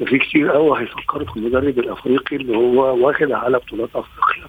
في 0.07 0.19
كتير 0.19 0.51
قوي 0.51 0.81
هيفكروا 0.81 1.27
في 1.27 1.37
المدرب 1.37 1.79
الأفريقي 1.79 2.37
اللي 2.37 2.57
هو 2.57 3.07
واخد 3.07 3.33
على 3.33 3.59
بطولات 3.59 3.89
أفريقيا. 3.95 4.49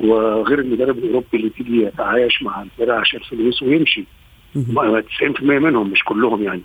وغير 0.00 0.58
المدرب 0.58 0.98
الأوروبي 0.98 1.26
اللي 1.34 1.48
تيجي 1.50 1.82
يتعايش 1.82 2.42
مع 2.42 2.62
الفرقة 2.62 2.98
عشان 2.98 3.20
فلوس 3.20 3.62
ويمشي. 3.62 4.04
90% 5.22 5.42
منهم 5.42 5.90
مش 5.90 6.04
كلهم 6.04 6.42
يعني. 6.42 6.60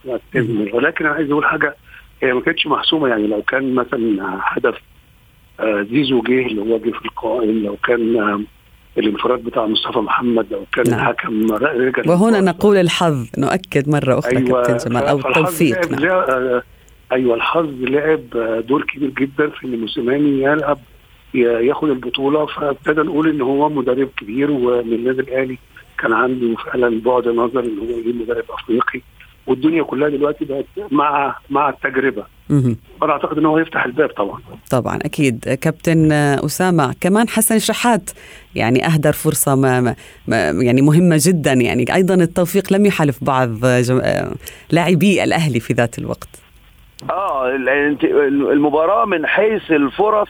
ولكن 0.74 1.06
أنا 1.06 1.16
عايز 1.16 1.32
أقول 1.32 1.46
حاجة 1.46 1.76
هي 2.24 2.34
ما 2.34 2.42
كانتش 2.42 2.68
محسومة 2.68 3.08
يعني. 3.08 3.28
لو 3.28 3.42
كان 3.42 3.76
مثلا 3.76 4.40
هدف 4.44 4.76
آه، 5.60 5.82
زيزو 5.92 6.22
جه 6.22 6.48
اللي 6.48 6.62
هو 6.62 6.78
جه 6.78 6.92
في 6.92 7.06
القائم 7.06 7.64
لو 7.64 7.76
كان 7.76 8.46
الانفراد 8.98 9.44
بتاع 9.44 9.66
مصطفى 9.66 10.00
محمد 10.00 10.46
لو 10.52 10.66
كان 10.74 10.90
نعم. 10.90 11.00
الحكم 11.00 11.52
رجع 11.52 12.12
وهنا 12.12 12.42
نقول 12.42 12.78
الحظ 12.78 13.28
نؤكد 13.38 13.90
مرة 13.90 14.20
أخرى 14.20 14.38
أيوة. 14.38 14.64
كابتن 14.64 14.90
جمال 14.90 15.04
أو 15.04 15.18
التوفيق 15.18 15.92
نعم. 15.92 16.04
آه، 16.04 16.64
أيوه 17.12 17.36
الحظ 17.36 17.70
لعب 17.82 18.30
دور 18.68 18.84
كبير 18.84 19.10
جدا 19.10 19.50
في 19.50 19.68
إن 19.68 19.80
موسيماني 19.80 20.44
يلعب 20.44 20.78
ياخد 21.34 21.90
البطولة. 21.90 22.46
فابتدى 22.46 23.02
نقول 23.02 23.30
إن 23.30 23.42
هو 23.42 23.70
مدرب 23.70 24.10
كبير 24.18 24.52
ومن 24.52 24.94
النادي 24.94 25.22
الأهلي 25.22 25.58
كان 25.98 26.14
عنده 26.14 26.56
فعلا 26.56 27.02
بعد 27.06 27.28
نظر 27.28 27.60
إن 27.60 27.80
هو 27.80 27.98
يجيب 28.00 28.22
مدرب 28.22 28.44
أفريقي. 28.50 29.02
والدنيا 29.52 29.84
كلها 29.84 30.10
دلوقتي 30.10 30.46
بقت 30.46 30.66
مع 30.92 31.36
مع 31.50 31.70
التجربة. 31.70 32.24
أنا 33.04 33.12
أعتقد 33.12 33.38
إن 33.38 33.46
هو 33.46 33.58
يفتح 33.58 33.86
الباب 33.86 34.10
طبعا. 34.10 34.40
طبعا 34.70 34.96
أكيد. 34.96 35.40
كابتن 35.62 36.12
أسامة 36.12 36.96
كمان 37.02 37.30
حسن 37.30 37.60
شحات 37.60 38.10
يعني 38.56 38.86
أهدر 38.86 39.14
فرصة 39.14 39.56
ما, 39.56 39.96
ما 40.28 40.50
يعني 40.50 40.82
مهمة 40.82 41.18
جدا. 41.20 41.54
يعني 41.54 41.94
أيضا 41.94 42.14
التوفيق 42.14 42.74
لم 42.74 42.86
يحالف 42.86 43.24
بعض 43.24 43.50
لاعبي 44.72 45.24
الأهلي 45.24 45.60
في 45.60 45.74
ذات 45.74 46.00
الوقت. 46.00 46.30
آه 47.10 47.50
المباراة 48.54 49.06
من 49.06 49.26
حيث 49.26 49.72
الفرص 49.72 50.30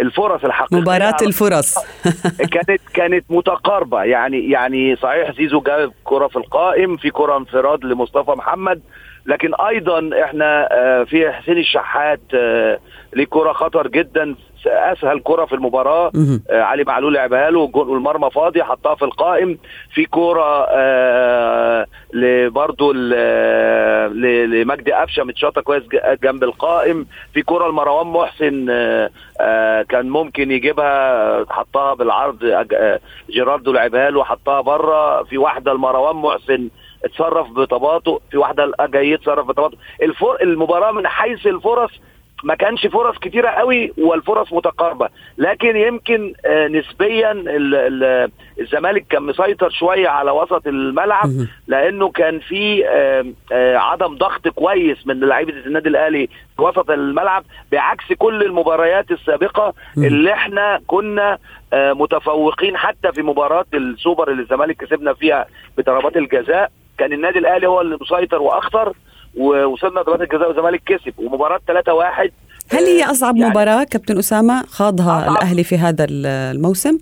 الفرص 0.00 0.44
الحقيقية 0.44 0.80
مباراة 0.80 1.16
الفرص. 1.22 1.78
كانت 2.52 2.80
كانت 2.94 3.24
متقاربة. 3.30 4.02
يعني 4.02 4.50
يعني 4.50 4.96
صحيح 4.96 5.32
زيزو 5.32 5.60
جاب 5.60 5.92
كرة 6.04 6.26
في 6.26 6.36
القائم 6.36 6.96
في 6.96 7.10
كرة 7.10 7.36
انفراد 7.36 7.84
لمصطفى 7.84 8.30
محمد 8.30 8.80
لكن 9.26 9.54
أيضا 9.54 10.10
إحنا 10.24 10.68
آه، 10.72 11.04
في 11.04 11.32
حسين 11.32 11.58
الشحات 11.58 12.20
آه، 12.34 12.78
ليه 13.16 13.26
كره 13.30 13.52
خطر 13.52 13.86
جدا. 13.88 14.34
أسهل 14.66 15.20
كرة 15.24 15.44
في 15.44 15.54
المباراة. 15.54 16.12
آه 16.50 16.60
علي 16.62 16.84
معلول 16.84 17.14
لعبها 17.14 17.50
له 17.50 17.70
والمرمى 17.74 18.30
فاضي 18.30 18.62
حطها 18.64 18.94
في 18.94 19.04
القائم. 19.04 19.58
في 19.94 20.04
كورة 20.04 20.66
آه 20.70 21.86
برضه 22.48 22.92
لمجدي 24.14 24.92
قفشة 24.92 25.24
متشاطة 25.24 25.60
كويس 25.60 25.82
جنب 26.22 26.44
القائم. 26.44 27.06
في 27.34 27.42
كورة 27.42 27.68
لمروان 27.68 28.06
محسن 28.06 28.66
آه 28.70 29.10
آه 29.40 29.82
كان 29.82 30.08
ممكن 30.08 30.50
يجيبها 30.50 31.44
حطها 31.52 31.94
بالعرض 31.94 32.44
آه، 32.44 33.00
جيراردو 33.30 33.72
لعبها 33.72 34.10
له 34.10 34.24
حطها 34.24 34.60
بره 34.60 35.22
في 35.22 35.38
واحدة 35.38 35.72
لمروان 35.72 36.16
محسن 36.16 36.68
اتصرف 37.04 37.50
بتباطؤ 37.50 38.20
في 38.30 38.36
واحدة 38.38 38.72
جاي 38.80 39.10
يتصرف 39.10 39.46
بتباطؤ 39.46 39.76
المباراة 40.42 40.92
من 40.92 41.06
حيث 41.06 41.46
الفرص 41.46 41.90
ما 42.44 42.54
كانش 42.54 42.86
فرص 42.86 43.18
كتيرة 43.18 43.48
قوي 43.48 43.92
والفرص 43.98 44.52
متقاربة. 44.52 45.08
لكن 45.38 45.76
يمكن 45.76 46.32
آه، 46.46 46.68
نسبيا 46.68 47.32
الزمالك 48.60 49.06
كان 49.10 49.22
مسيطر 49.22 49.70
شوية 49.70 50.08
على 50.08 50.30
وسط 50.30 50.66
الملعب 50.66 51.30
لأنه 51.66 52.08
كان 52.10 52.38
في 52.38 52.88
آه، 52.88 53.76
عدم 53.76 54.14
ضغط 54.16 54.48
كويس 54.48 55.06
من 55.06 55.20
لعيبة 55.20 55.52
النادي 55.66 55.88
الأهلي 55.88 56.28
في 56.56 56.62
وسط 56.62 56.90
الملعب 56.90 57.44
بعكس 57.72 58.12
كل 58.18 58.42
المباريات 58.42 59.10
السابقة 59.10 59.74
اللي 59.96 60.32
إحنا 60.32 60.80
كنا 60.86 61.38
آه، 61.72 61.92
متفوقين 61.92 62.76
حتى 62.76 63.12
في 63.12 63.22
مباراة 63.22 63.66
السوبر 63.74 64.30
اللي 64.30 64.42
الزمالك 64.42 64.76
كسبنا 64.76 65.14
فيها 65.14 65.46
بضربات 65.78 66.16
الجزاء. 66.16 66.70
كان 66.98 67.12
النادي 67.12 67.38
الأهلي 67.38 67.66
هو 67.66 67.80
اللي 67.80 67.98
مسيطر 68.00 68.42
وأخطر. 68.42 68.92
ووصلنا 69.36 70.02
ضربات 70.02 70.20
الجزاء 70.32 70.48
والزمالك 70.48 70.82
كسب 70.86 71.14
ومباراة 71.18 71.60
3 71.66 71.94
1 71.94 72.30
هل 72.72 72.84
هي 72.84 73.04
أصعب 73.04 73.36
يعني 73.36 73.50
مباراة 73.50 73.84
كابتن 73.84 74.18
أسامة 74.18 74.62
خاضها 74.62 75.18
أصعب. 75.18 75.32
الأهلي 75.36 75.64
في 75.64 75.78
هذا 75.78 76.06
الموسم؟ 76.10 76.98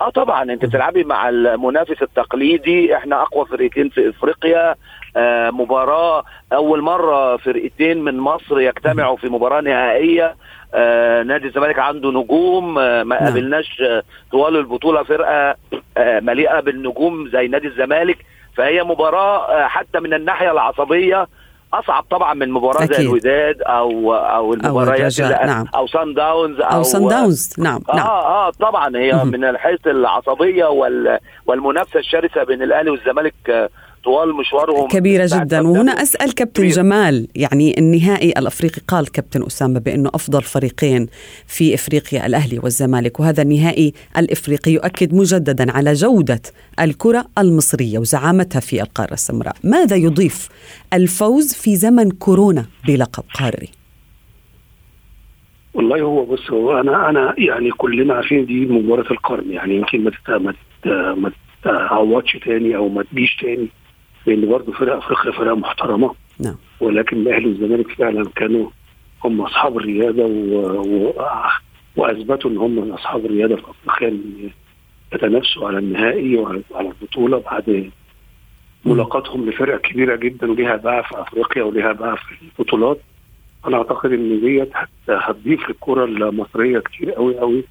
آه 0.00 0.10
طبعا 0.10 0.42
أنت 0.42 0.64
بتلعبي 0.64 1.04
مع 1.04 1.28
المنافس 1.28 2.02
التقليدي 2.02 2.96
إحنا 2.96 3.22
أقوى 3.22 3.46
فرقتين 3.46 3.88
في 3.88 4.08
إفريقيا 4.08 4.74
آه 5.16 5.50
مباراة 5.50 6.24
أول 6.52 6.82
مرة 6.82 7.36
فرقتين 7.36 8.04
من 8.04 8.18
مصر 8.18 8.60
يجتمعوا 8.60 9.16
في 9.16 9.28
مباراة 9.28 9.60
نهائية 9.60 10.34
آه 10.74 11.22
نادي 11.22 11.46
الزمالك 11.46 11.78
عنده 11.78 12.10
نجوم 12.10 12.78
آه 12.78 13.02
ما 13.02 13.16
نعم. 13.16 13.24
قابلناش 13.28 13.80
آه 13.80 14.02
طوال 14.32 14.56
البطولة 14.56 15.02
فرقة 15.02 15.54
آه 15.96 16.20
مليئة 16.20 16.60
بالنجوم 16.60 17.28
زي 17.28 17.48
نادي 17.48 17.66
الزمالك 17.66 18.18
فهي 18.56 18.82
مباراة 18.82 19.50
آه 19.50 19.66
حتى 19.66 20.00
من 20.00 20.14
الناحية 20.14 20.50
العصبية 20.52 21.26
أصعب 21.74 22.04
طبعا 22.10 22.34
من 22.34 22.50
مباراة 22.50 22.86
زي 22.86 22.96
الوداد 22.96 23.62
أو 23.62 24.14
أو 24.14 24.54
المباريات 24.54 25.20
أو, 25.20 25.46
نعم. 25.46 25.66
أو 25.74 25.86
سان 25.86 26.14
داونز 26.14 26.60
أو, 26.60 26.78
أو 26.78 26.82
سان 26.82 27.08
داونز 27.08 27.54
نعم 27.58 27.80
آه 27.90 27.96
نعم. 27.96 28.06
آه 28.06 28.50
طبعا 28.50 28.96
هي 28.96 29.24
من 29.24 29.58
حيث 29.58 29.86
العصبية 29.86 30.64
وال 30.64 31.18
والمنافسة 31.46 32.00
الشرسة 32.00 32.44
بين 32.44 32.62
الأهلي 32.62 32.90
والزمالك 32.90 33.34
آه، 33.50 33.68
طوال 34.04 34.34
مشوارهم 34.34 34.88
كبيرة 34.88 35.28
جدا. 35.32 35.68
وهنا 35.68 35.92
أسأل 35.92 36.34
كابتن 36.34 36.62
كبير. 36.62 36.74
جمال 36.74 37.28
يعني 37.36 37.78
النهائي 37.78 38.30
الأفريقي 38.30 38.82
قال 38.88 39.12
كابتن 39.12 39.42
أسامة 39.42 39.80
بأنه 39.80 40.10
أفضل 40.14 40.42
فريقين 40.42 41.06
في 41.46 41.74
إفريقيا 41.74 42.26
الأهلي 42.26 42.58
والزمالك 42.58 43.20
وهذا 43.20 43.42
النهائي 43.42 43.92
الإفريقي 44.16 44.72
يؤكد 44.72 45.14
مجددا 45.14 45.72
على 45.72 45.92
جودة 45.92 46.40
الكرة 46.80 47.26
المصرية 47.38 47.98
وزعامتها 47.98 48.60
في 48.60 48.82
القارة 48.82 49.12
السمراء. 49.12 49.54
ماذا 49.64 49.96
يضيف 49.96 50.48
الفوز 50.92 51.54
في 51.54 51.76
زمن 51.76 52.10
كورونا 52.10 52.66
بلقب 52.88 53.24
قاري؟ 53.34 53.68
والله 55.74 56.00
هو 56.00 56.24
بص 56.24 56.50
هو 56.50 56.80
أنا 56.80 57.10
أنا 57.10 57.34
يعني 57.38 57.70
كلنا 57.70 58.14
عارفين 58.14 58.46
دي 58.46 58.66
مباراة 58.66 59.10
القرن 59.10 59.50
يعني 59.50 59.76
يمكن 59.76 60.04
ما 60.04 60.12
ما 61.14 61.32
تعوضش 61.64 62.36
تاني 62.44 62.76
أو 62.76 62.88
ما 62.88 63.02
تجيش 63.02 63.36
تاني. 63.36 63.68
لأن 64.26 64.48
برضه 64.48 64.72
فرق 64.72 64.96
أفريقيا 64.96 65.32
فرقه 65.32 65.54
محترمة. 65.56 66.14
نعم. 66.40 66.56
ولكن 66.80 67.16
الأهلي 67.16 67.46
والزمالك 67.46 67.90
فعلا 67.92 68.24
كانوا 68.36 68.70
هم 69.24 69.40
أصحاب 69.40 69.76
الريادة 69.78 70.24
و... 70.26 70.56
و... 70.80 71.12
وأثبتوا 71.96 72.50
إن 72.50 72.56
هم 72.56 72.92
أصحاب 72.92 73.24
الريادة 73.26 73.56
في 73.56 73.62
أفريقيا 73.70 74.18
يتنافسوا 75.14 75.68
على 75.68 75.78
النهائي 75.78 76.36
وعلى 76.36 76.62
البطولة 76.80 77.38
بعد 77.38 77.90
ملاقاتهم 78.84 79.48
لفرق 79.48 79.80
كبيرة 79.80 80.16
جدا 80.16 80.50
وليها 80.50 80.76
باع 80.76 81.02
في 81.02 81.20
أفريقيا 81.20 81.62
وليها 81.62 81.92
باع 81.92 82.14
في 82.14 82.34
البطولات. 82.42 83.00
أنا 83.66 83.76
أعتقد 83.76 84.12
إن 84.12 84.40
ديت 84.40 84.70
هتضيف 85.08 85.68
للكره 85.68 86.04
المصرية 86.04 86.78
كتير 86.78 87.10
قوي 87.12 87.38
قوي 87.38 87.64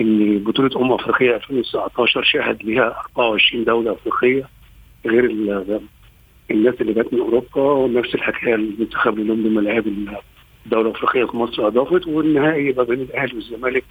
إن 0.00 0.38
بطولة 0.38 0.80
أمم 0.80 0.92
افريقيا 0.92 1.36
2019 1.36 2.22
شهد 2.22 2.62
ليها 2.62 3.02
24 3.18 3.64
دولة 3.64 3.92
أفريقية. 3.92 4.48
غير 5.06 5.24
الناس 6.50 6.74
اللي 6.80 6.92
جت 6.92 7.12
من 7.12 7.20
أوروبا 7.20 7.60
ونفس 7.62 8.14
الحكاية 8.14 8.54
المنتخب 8.54 9.18
اليوم 9.18 9.42
بملاعب 9.42 9.84
الدولة 10.66 10.90
الأفريقية 10.90 11.24
في 11.24 11.36
مصر 11.36 11.66
أضافت 11.66 12.06
والنهائي 12.06 12.66
يبقى 12.66 12.84
بين 12.86 13.00
الأهلي 13.00 13.34
والزمالك 13.34 13.84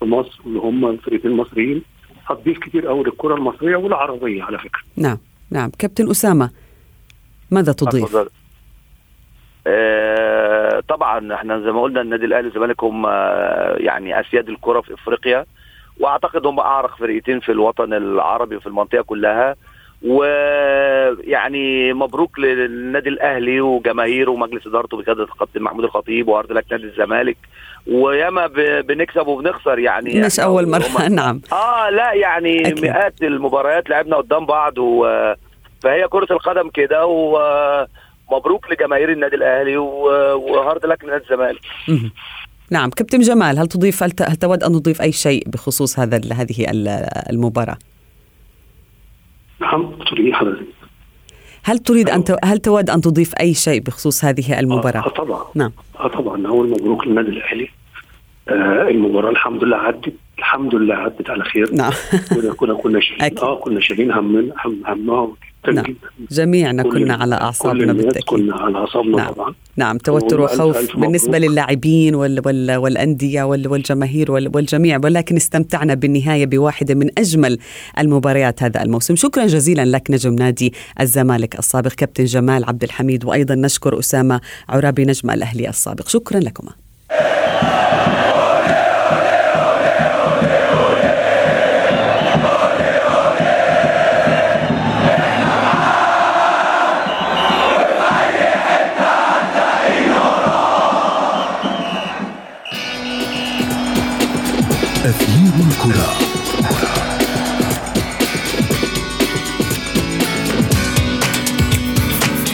في 0.00 0.04
مصر 0.04 0.40
اللي 0.46 0.58
هم 0.58 0.86
الفريقين 0.86 1.30
المصريين 1.30 1.82
هتضيف 2.26 2.58
كتير 2.58 2.86
قوي 2.86 3.04
للكرة 3.04 3.34
المصرية 3.34 3.76
والعربية 3.76 4.42
على 4.42 4.58
فكرة. 4.58 4.80
نعم 4.96 5.18
نعم 5.50 5.70
كابتن 5.78 6.10
أسامة 6.10 6.50
ماذا 7.50 7.72
تضيف؟ 7.72 8.16
آه 9.66 10.80
طبعا 10.88 11.34
إحنا 11.34 11.60
زي 11.60 11.72
ما 11.72 11.82
قلنا 11.82 12.00
النادي 12.00 12.24
الأهلي 12.24 12.46
والزمالك 12.46 12.84
هم 12.84 13.06
يعني 13.86 14.20
أسياد 14.20 14.48
الكرة 14.48 14.80
في 14.80 14.94
أفريقيا 14.94 15.44
وأعتقد 16.00 16.46
هم 16.46 16.60
أعرق 16.60 16.96
فرقتين 16.96 17.40
في 17.40 17.52
الوطن 17.52 17.92
العربي 17.92 18.56
وفي 18.56 18.66
المنطقة 18.66 19.02
كلها 19.02 19.56
ويعني 20.04 21.92
مبروك 21.92 22.38
للنادي 22.38 23.08
الأهلي 23.08 23.60
وجماهيره 23.60 24.30
ومجلس 24.30 24.66
إدارته 24.66 24.96
بقياده 24.96 25.22
الكابتن 25.22 25.62
محمود 25.62 25.84
الخطيب 25.84 26.28
وارض 26.28 26.52
لك 26.52 26.64
نادي 26.70 26.84
الزمالك. 26.84 27.36
وياما 27.86 28.46
بنكسب 28.80 29.26
وبنخسر 29.26 29.78
يعني. 29.78 30.20
مش 30.20 30.40
أول 30.40 30.68
مرة. 30.68 31.08
نعم. 31.08 31.40
آه 31.52 31.90
لا 31.90 32.12
يعني 32.12 32.68
أكيد. 32.68 32.82
مئات 32.82 33.22
المباريات 33.22 33.90
لعبنا 33.90 34.16
قدام 34.16 34.46
بعض 34.46 34.78
و... 34.78 35.06
فهي 35.82 36.08
كرة 36.08 36.26
القدم 36.30 36.70
كده 36.74 37.06
ومبروك 37.06 38.72
لجماهير 38.72 39.12
النادي 39.12 39.36
الأهلي 39.36 39.76
وهارد 39.76 40.86
لك 40.86 41.04
نادي 41.04 41.24
الزمالك. 41.24 41.60
نعم. 42.70 42.90
كابتن 42.90 43.18
جمال 43.18 43.58
هل 43.58 43.66
تضيف 43.66 44.02
هل 44.02 44.10
تود 44.12 44.62
أن 44.62 44.72
تضيف 44.72 45.02
أي 45.02 45.12
شيء 45.12 45.48
بخصوص 45.48 45.98
هذا 45.98 46.20
هذه 46.32 46.66
المباراة؟ 47.30 47.76
نعم 49.60 49.90
تريد 50.10 50.32
حضرتك. 50.34 50.66
هل 51.64 51.78
تريد 51.78 52.10
أن 52.10 52.24
هل 52.44 52.58
تود 52.58 52.90
أن 52.90 53.00
تضيف 53.00 53.34
أي 53.40 53.54
شيء 53.54 53.80
بخصوص 53.80 54.24
هذه 54.24 54.60
المباراة؟ 54.60 55.06
آه 55.06 55.08
طبعا. 55.08 55.44
نعم. 55.54 55.72
آه 55.98 56.08
طبعا. 56.08 56.46
أول 56.46 56.70
مبروك 56.70 57.06
للنادي 57.06 57.28
الأهلي. 57.28 57.68
آه 58.48 58.88
المباراة 58.88 59.30
الحمد 59.30 59.64
لله 59.64 59.76
عدت. 59.76 60.12
الحمد 60.38 60.74
لله 60.74 60.94
عدت 60.94 61.30
على 61.30 61.44
خير. 61.44 61.74
نعم. 61.74 61.92
كنا 62.34 62.52
كنا 62.52 62.74
كنا 62.74 63.00
شايلين 63.06 63.38
آه 63.38 63.56
كنا 63.56 63.80
شايلين 63.80 64.12
همنا 64.12 64.54
همها 64.86 65.28
نعم. 65.72 65.96
جميعنا 66.30 66.82
كنا 66.82 67.14
على 67.14 67.34
أعصابنا 67.34 67.92
بالتأكيد. 67.92 68.24
كنا 68.24 68.54
على 68.54 68.78
أعصابنا 68.78 69.16
نعم. 69.16 69.32
طبعا. 69.32 69.54
نعم. 69.76 69.98
توتر 69.98 70.40
وخوف 70.40 70.96
بالنسبة 70.96 71.38
للاعبين 71.38 72.14
وال 72.14 72.40
وال 72.46 72.76
والأندية 72.76 73.42
وال 73.42 73.68
والجماهير 73.68 74.32
وال 74.32 74.50
والجميع 74.54 75.00
ولكن 75.04 75.36
استمتعنا 75.36 75.94
بالنهاية 75.94 76.46
بواحدة 76.46 76.94
من 76.94 77.10
أجمل 77.18 77.58
المباريات 77.98 78.62
هذا 78.62 78.82
الموسم. 78.82 79.16
شكرا 79.16 79.46
جزيلا 79.46 79.84
لك 79.84 80.10
نجم 80.10 80.34
نادي 80.34 80.72
الزمالك 81.00 81.58
السابق 81.58 81.92
كابتن 81.92 82.24
جمال 82.24 82.64
عبد 82.64 82.82
الحميد. 82.82 83.24
وأيضا 83.24 83.54
نشكر 83.54 83.98
أسامة 83.98 84.40
عرابي 84.68 85.04
نجم 85.04 85.30
الأهلي 85.30 85.68
السابق. 85.68 86.08
شكرا 86.08 86.40
لكما. 86.40 86.70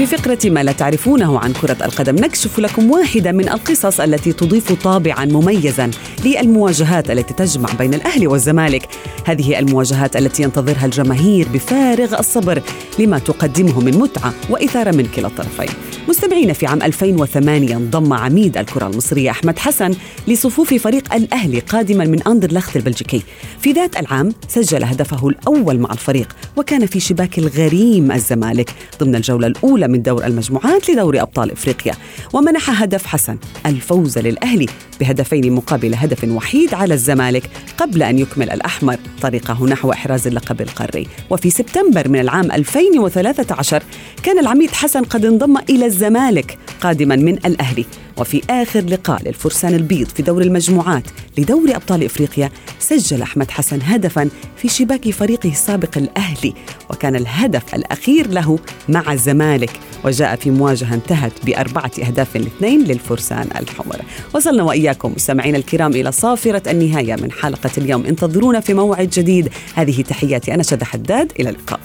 في 0.01 0.07
فقرة 0.07 0.39
ما 0.45 0.63
لا 0.63 0.73
تعرفونه 0.73 1.39
عن 1.39 1.53
كرة 1.53 1.77
القدم 1.85 2.15
نكشف 2.15 2.59
لكم 2.59 2.91
واحدة 2.91 3.33
من 3.33 3.49
القصص 3.49 4.01
التي 4.01 4.33
تضيف 4.33 4.73
طابعا 4.73 5.25
مميزا. 5.25 5.91
للمواجهات 6.25 7.11
التي 7.11 7.35
تجمع 7.35 7.69
بين 7.79 7.95
الأهلي 7.95 8.27
والزمالك. 8.27 8.89
هذه 9.27 9.59
المواجهات 9.59 10.17
التي 10.17 10.43
ينتظرها 10.43 10.85
الجماهير 10.87 11.49
بفارغ 11.49 12.19
الصبر 12.19 12.63
لما 12.99 13.19
تقدمه 13.19 13.81
من 13.81 13.99
متعة 13.99 14.35
وإثارة 14.51 14.91
من 14.91 15.07
كلا 15.17 15.27
الطرفين. 15.27 15.69
مستمعين 16.09 16.53
في 16.53 16.67
عام 16.67 16.83
2008 16.83 17.77
انضم 17.77 18.13
عميد 18.13 18.59
الكرة 18.59 18.87
المصرية 18.87 19.31
أحمد 19.31 19.59
حسن 19.59 19.95
لصفوف 20.29 20.75
فريق 20.75 21.15
الأهلي 21.15 21.61
قادما 21.61 22.05
من 22.05 22.23
أندرلخت 22.23 22.77
البلجيكي. 22.77 23.23
في 23.61 23.73
ذات 23.73 23.97
العام 23.97 24.33
سجل 24.49 24.85
هدفه 24.85 25.29
الأول 25.29 25.79
مع 25.79 25.93
الفريق 25.93 26.37
وكان 26.57 26.87
في 26.87 27.01
شباك 27.01 27.39
الغريم 27.39 28.13
الزمالك 28.13 28.71
ضمن 29.01 29.15
الجولة 29.15 29.47
الأولى 29.47 29.89
من 29.89 30.03
دور 30.03 30.27
المجموعات 30.27 30.91
لدوري 30.91 31.21
أبطال 31.21 31.53
إفريقيا. 31.53 31.95
ومنح 32.33 32.83
هدف 32.83 33.07
حسن 33.07 33.39
الفوز 33.67 34.19
للأهلي 34.19 34.67
بهدفين 35.01 35.53
مقابل 35.53 35.95
هدف 35.95 36.10
وحيد 36.25 36.75
على 36.75 36.95
الزمالك 36.95 37.51
قبل 37.79 38.03
أن 38.03 38.19
يكمل 38.19 38.51
الأحمر. 38.51 38.97
طريقه 39.23 39.67
نحو 39.67 39.93
إحراز 39.93 40.27
اللقب 40.27 40.61
القاري. 40.61 41.07
وفي 41.31 41.51
سبتمبر 41.51 42.09
من 42.09 42.21
العام 42.21 42.53
2013 42.53 43.83
كان 44.23 44.39
العميد 44.39 44.71
حسن 44.71 45.05
قد 45.05 45.25
انضم 45.25 45.57
إلى 45.57 45.87
الزمالك 45.87 46.59
قادما 46.81 47.17
من 47.17 47.35
الأهلي. 47.35 47.85
وفي 48.17 48.43
آخر 48.51 48.81
لقاء 48.81 49.23
للفرسان 49.23 49.75
البيض 49.75 50.09
في 50.09 50.23
دور 50.23 50.43
المجموعات 50.43 51.05
لدوري 51.39 51.77
أبطال 51.77 52.05
إفريقيا 52.05 52.51
سجل 52.79 53.23
أحمد 53.23 53.51
حسن 53.51 53.79
هدفا 53.83 54.29
في 54.57 54.69
شباك 54.69 55.11
فريقه 55.11 55.51
السابق 55.51 55.99
الأهلي 55.99 56.55
وكان 56.91 57.17
الهدف 57.17 57.75
الأخير 57.75 58.31
له 58.31 58.59
مع 58.89 59.13
الزمالك 59.13 59.71
وجاء 60.05 60.37
في 60.37 60.51
مواجهة 60.51 60.95
انتهت 60.95 61.33
بأربعة 61.45 61.91
أهداف 62.07 62.37
لاثنين 62.37 62.85
للفرسان 62.85 63.49
الحمر. 63.57 63.97
وصلنا 64.35 64.63
وإياكم 64.63 65.13
مستمعينا 65.17 65.59
الكرام 65.59 65.93
إلى 65.93 66.13
صافرة 66.13 66.71
النهاية 66.71 67.17
من 67.17 67.33
حلقة 67.33 67.71
اليوم. 67.79 68.07
انتظرونا 68.07 68.61
في 68.61 68.75
موعد 68.75 69.11
جديد. 69.11 69.49
هذه 69.75 70.03
تحياتي 70.03 70.55
أنا 70.55 70.63
شد 70.63 70.83
حداد 70.83 71.33
إلى 71.41 71.49
اللقاء. 71.49 71.81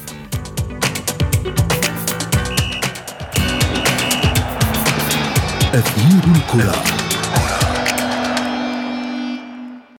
أثير 5.76 6.32
الكرة. 6.36 6.95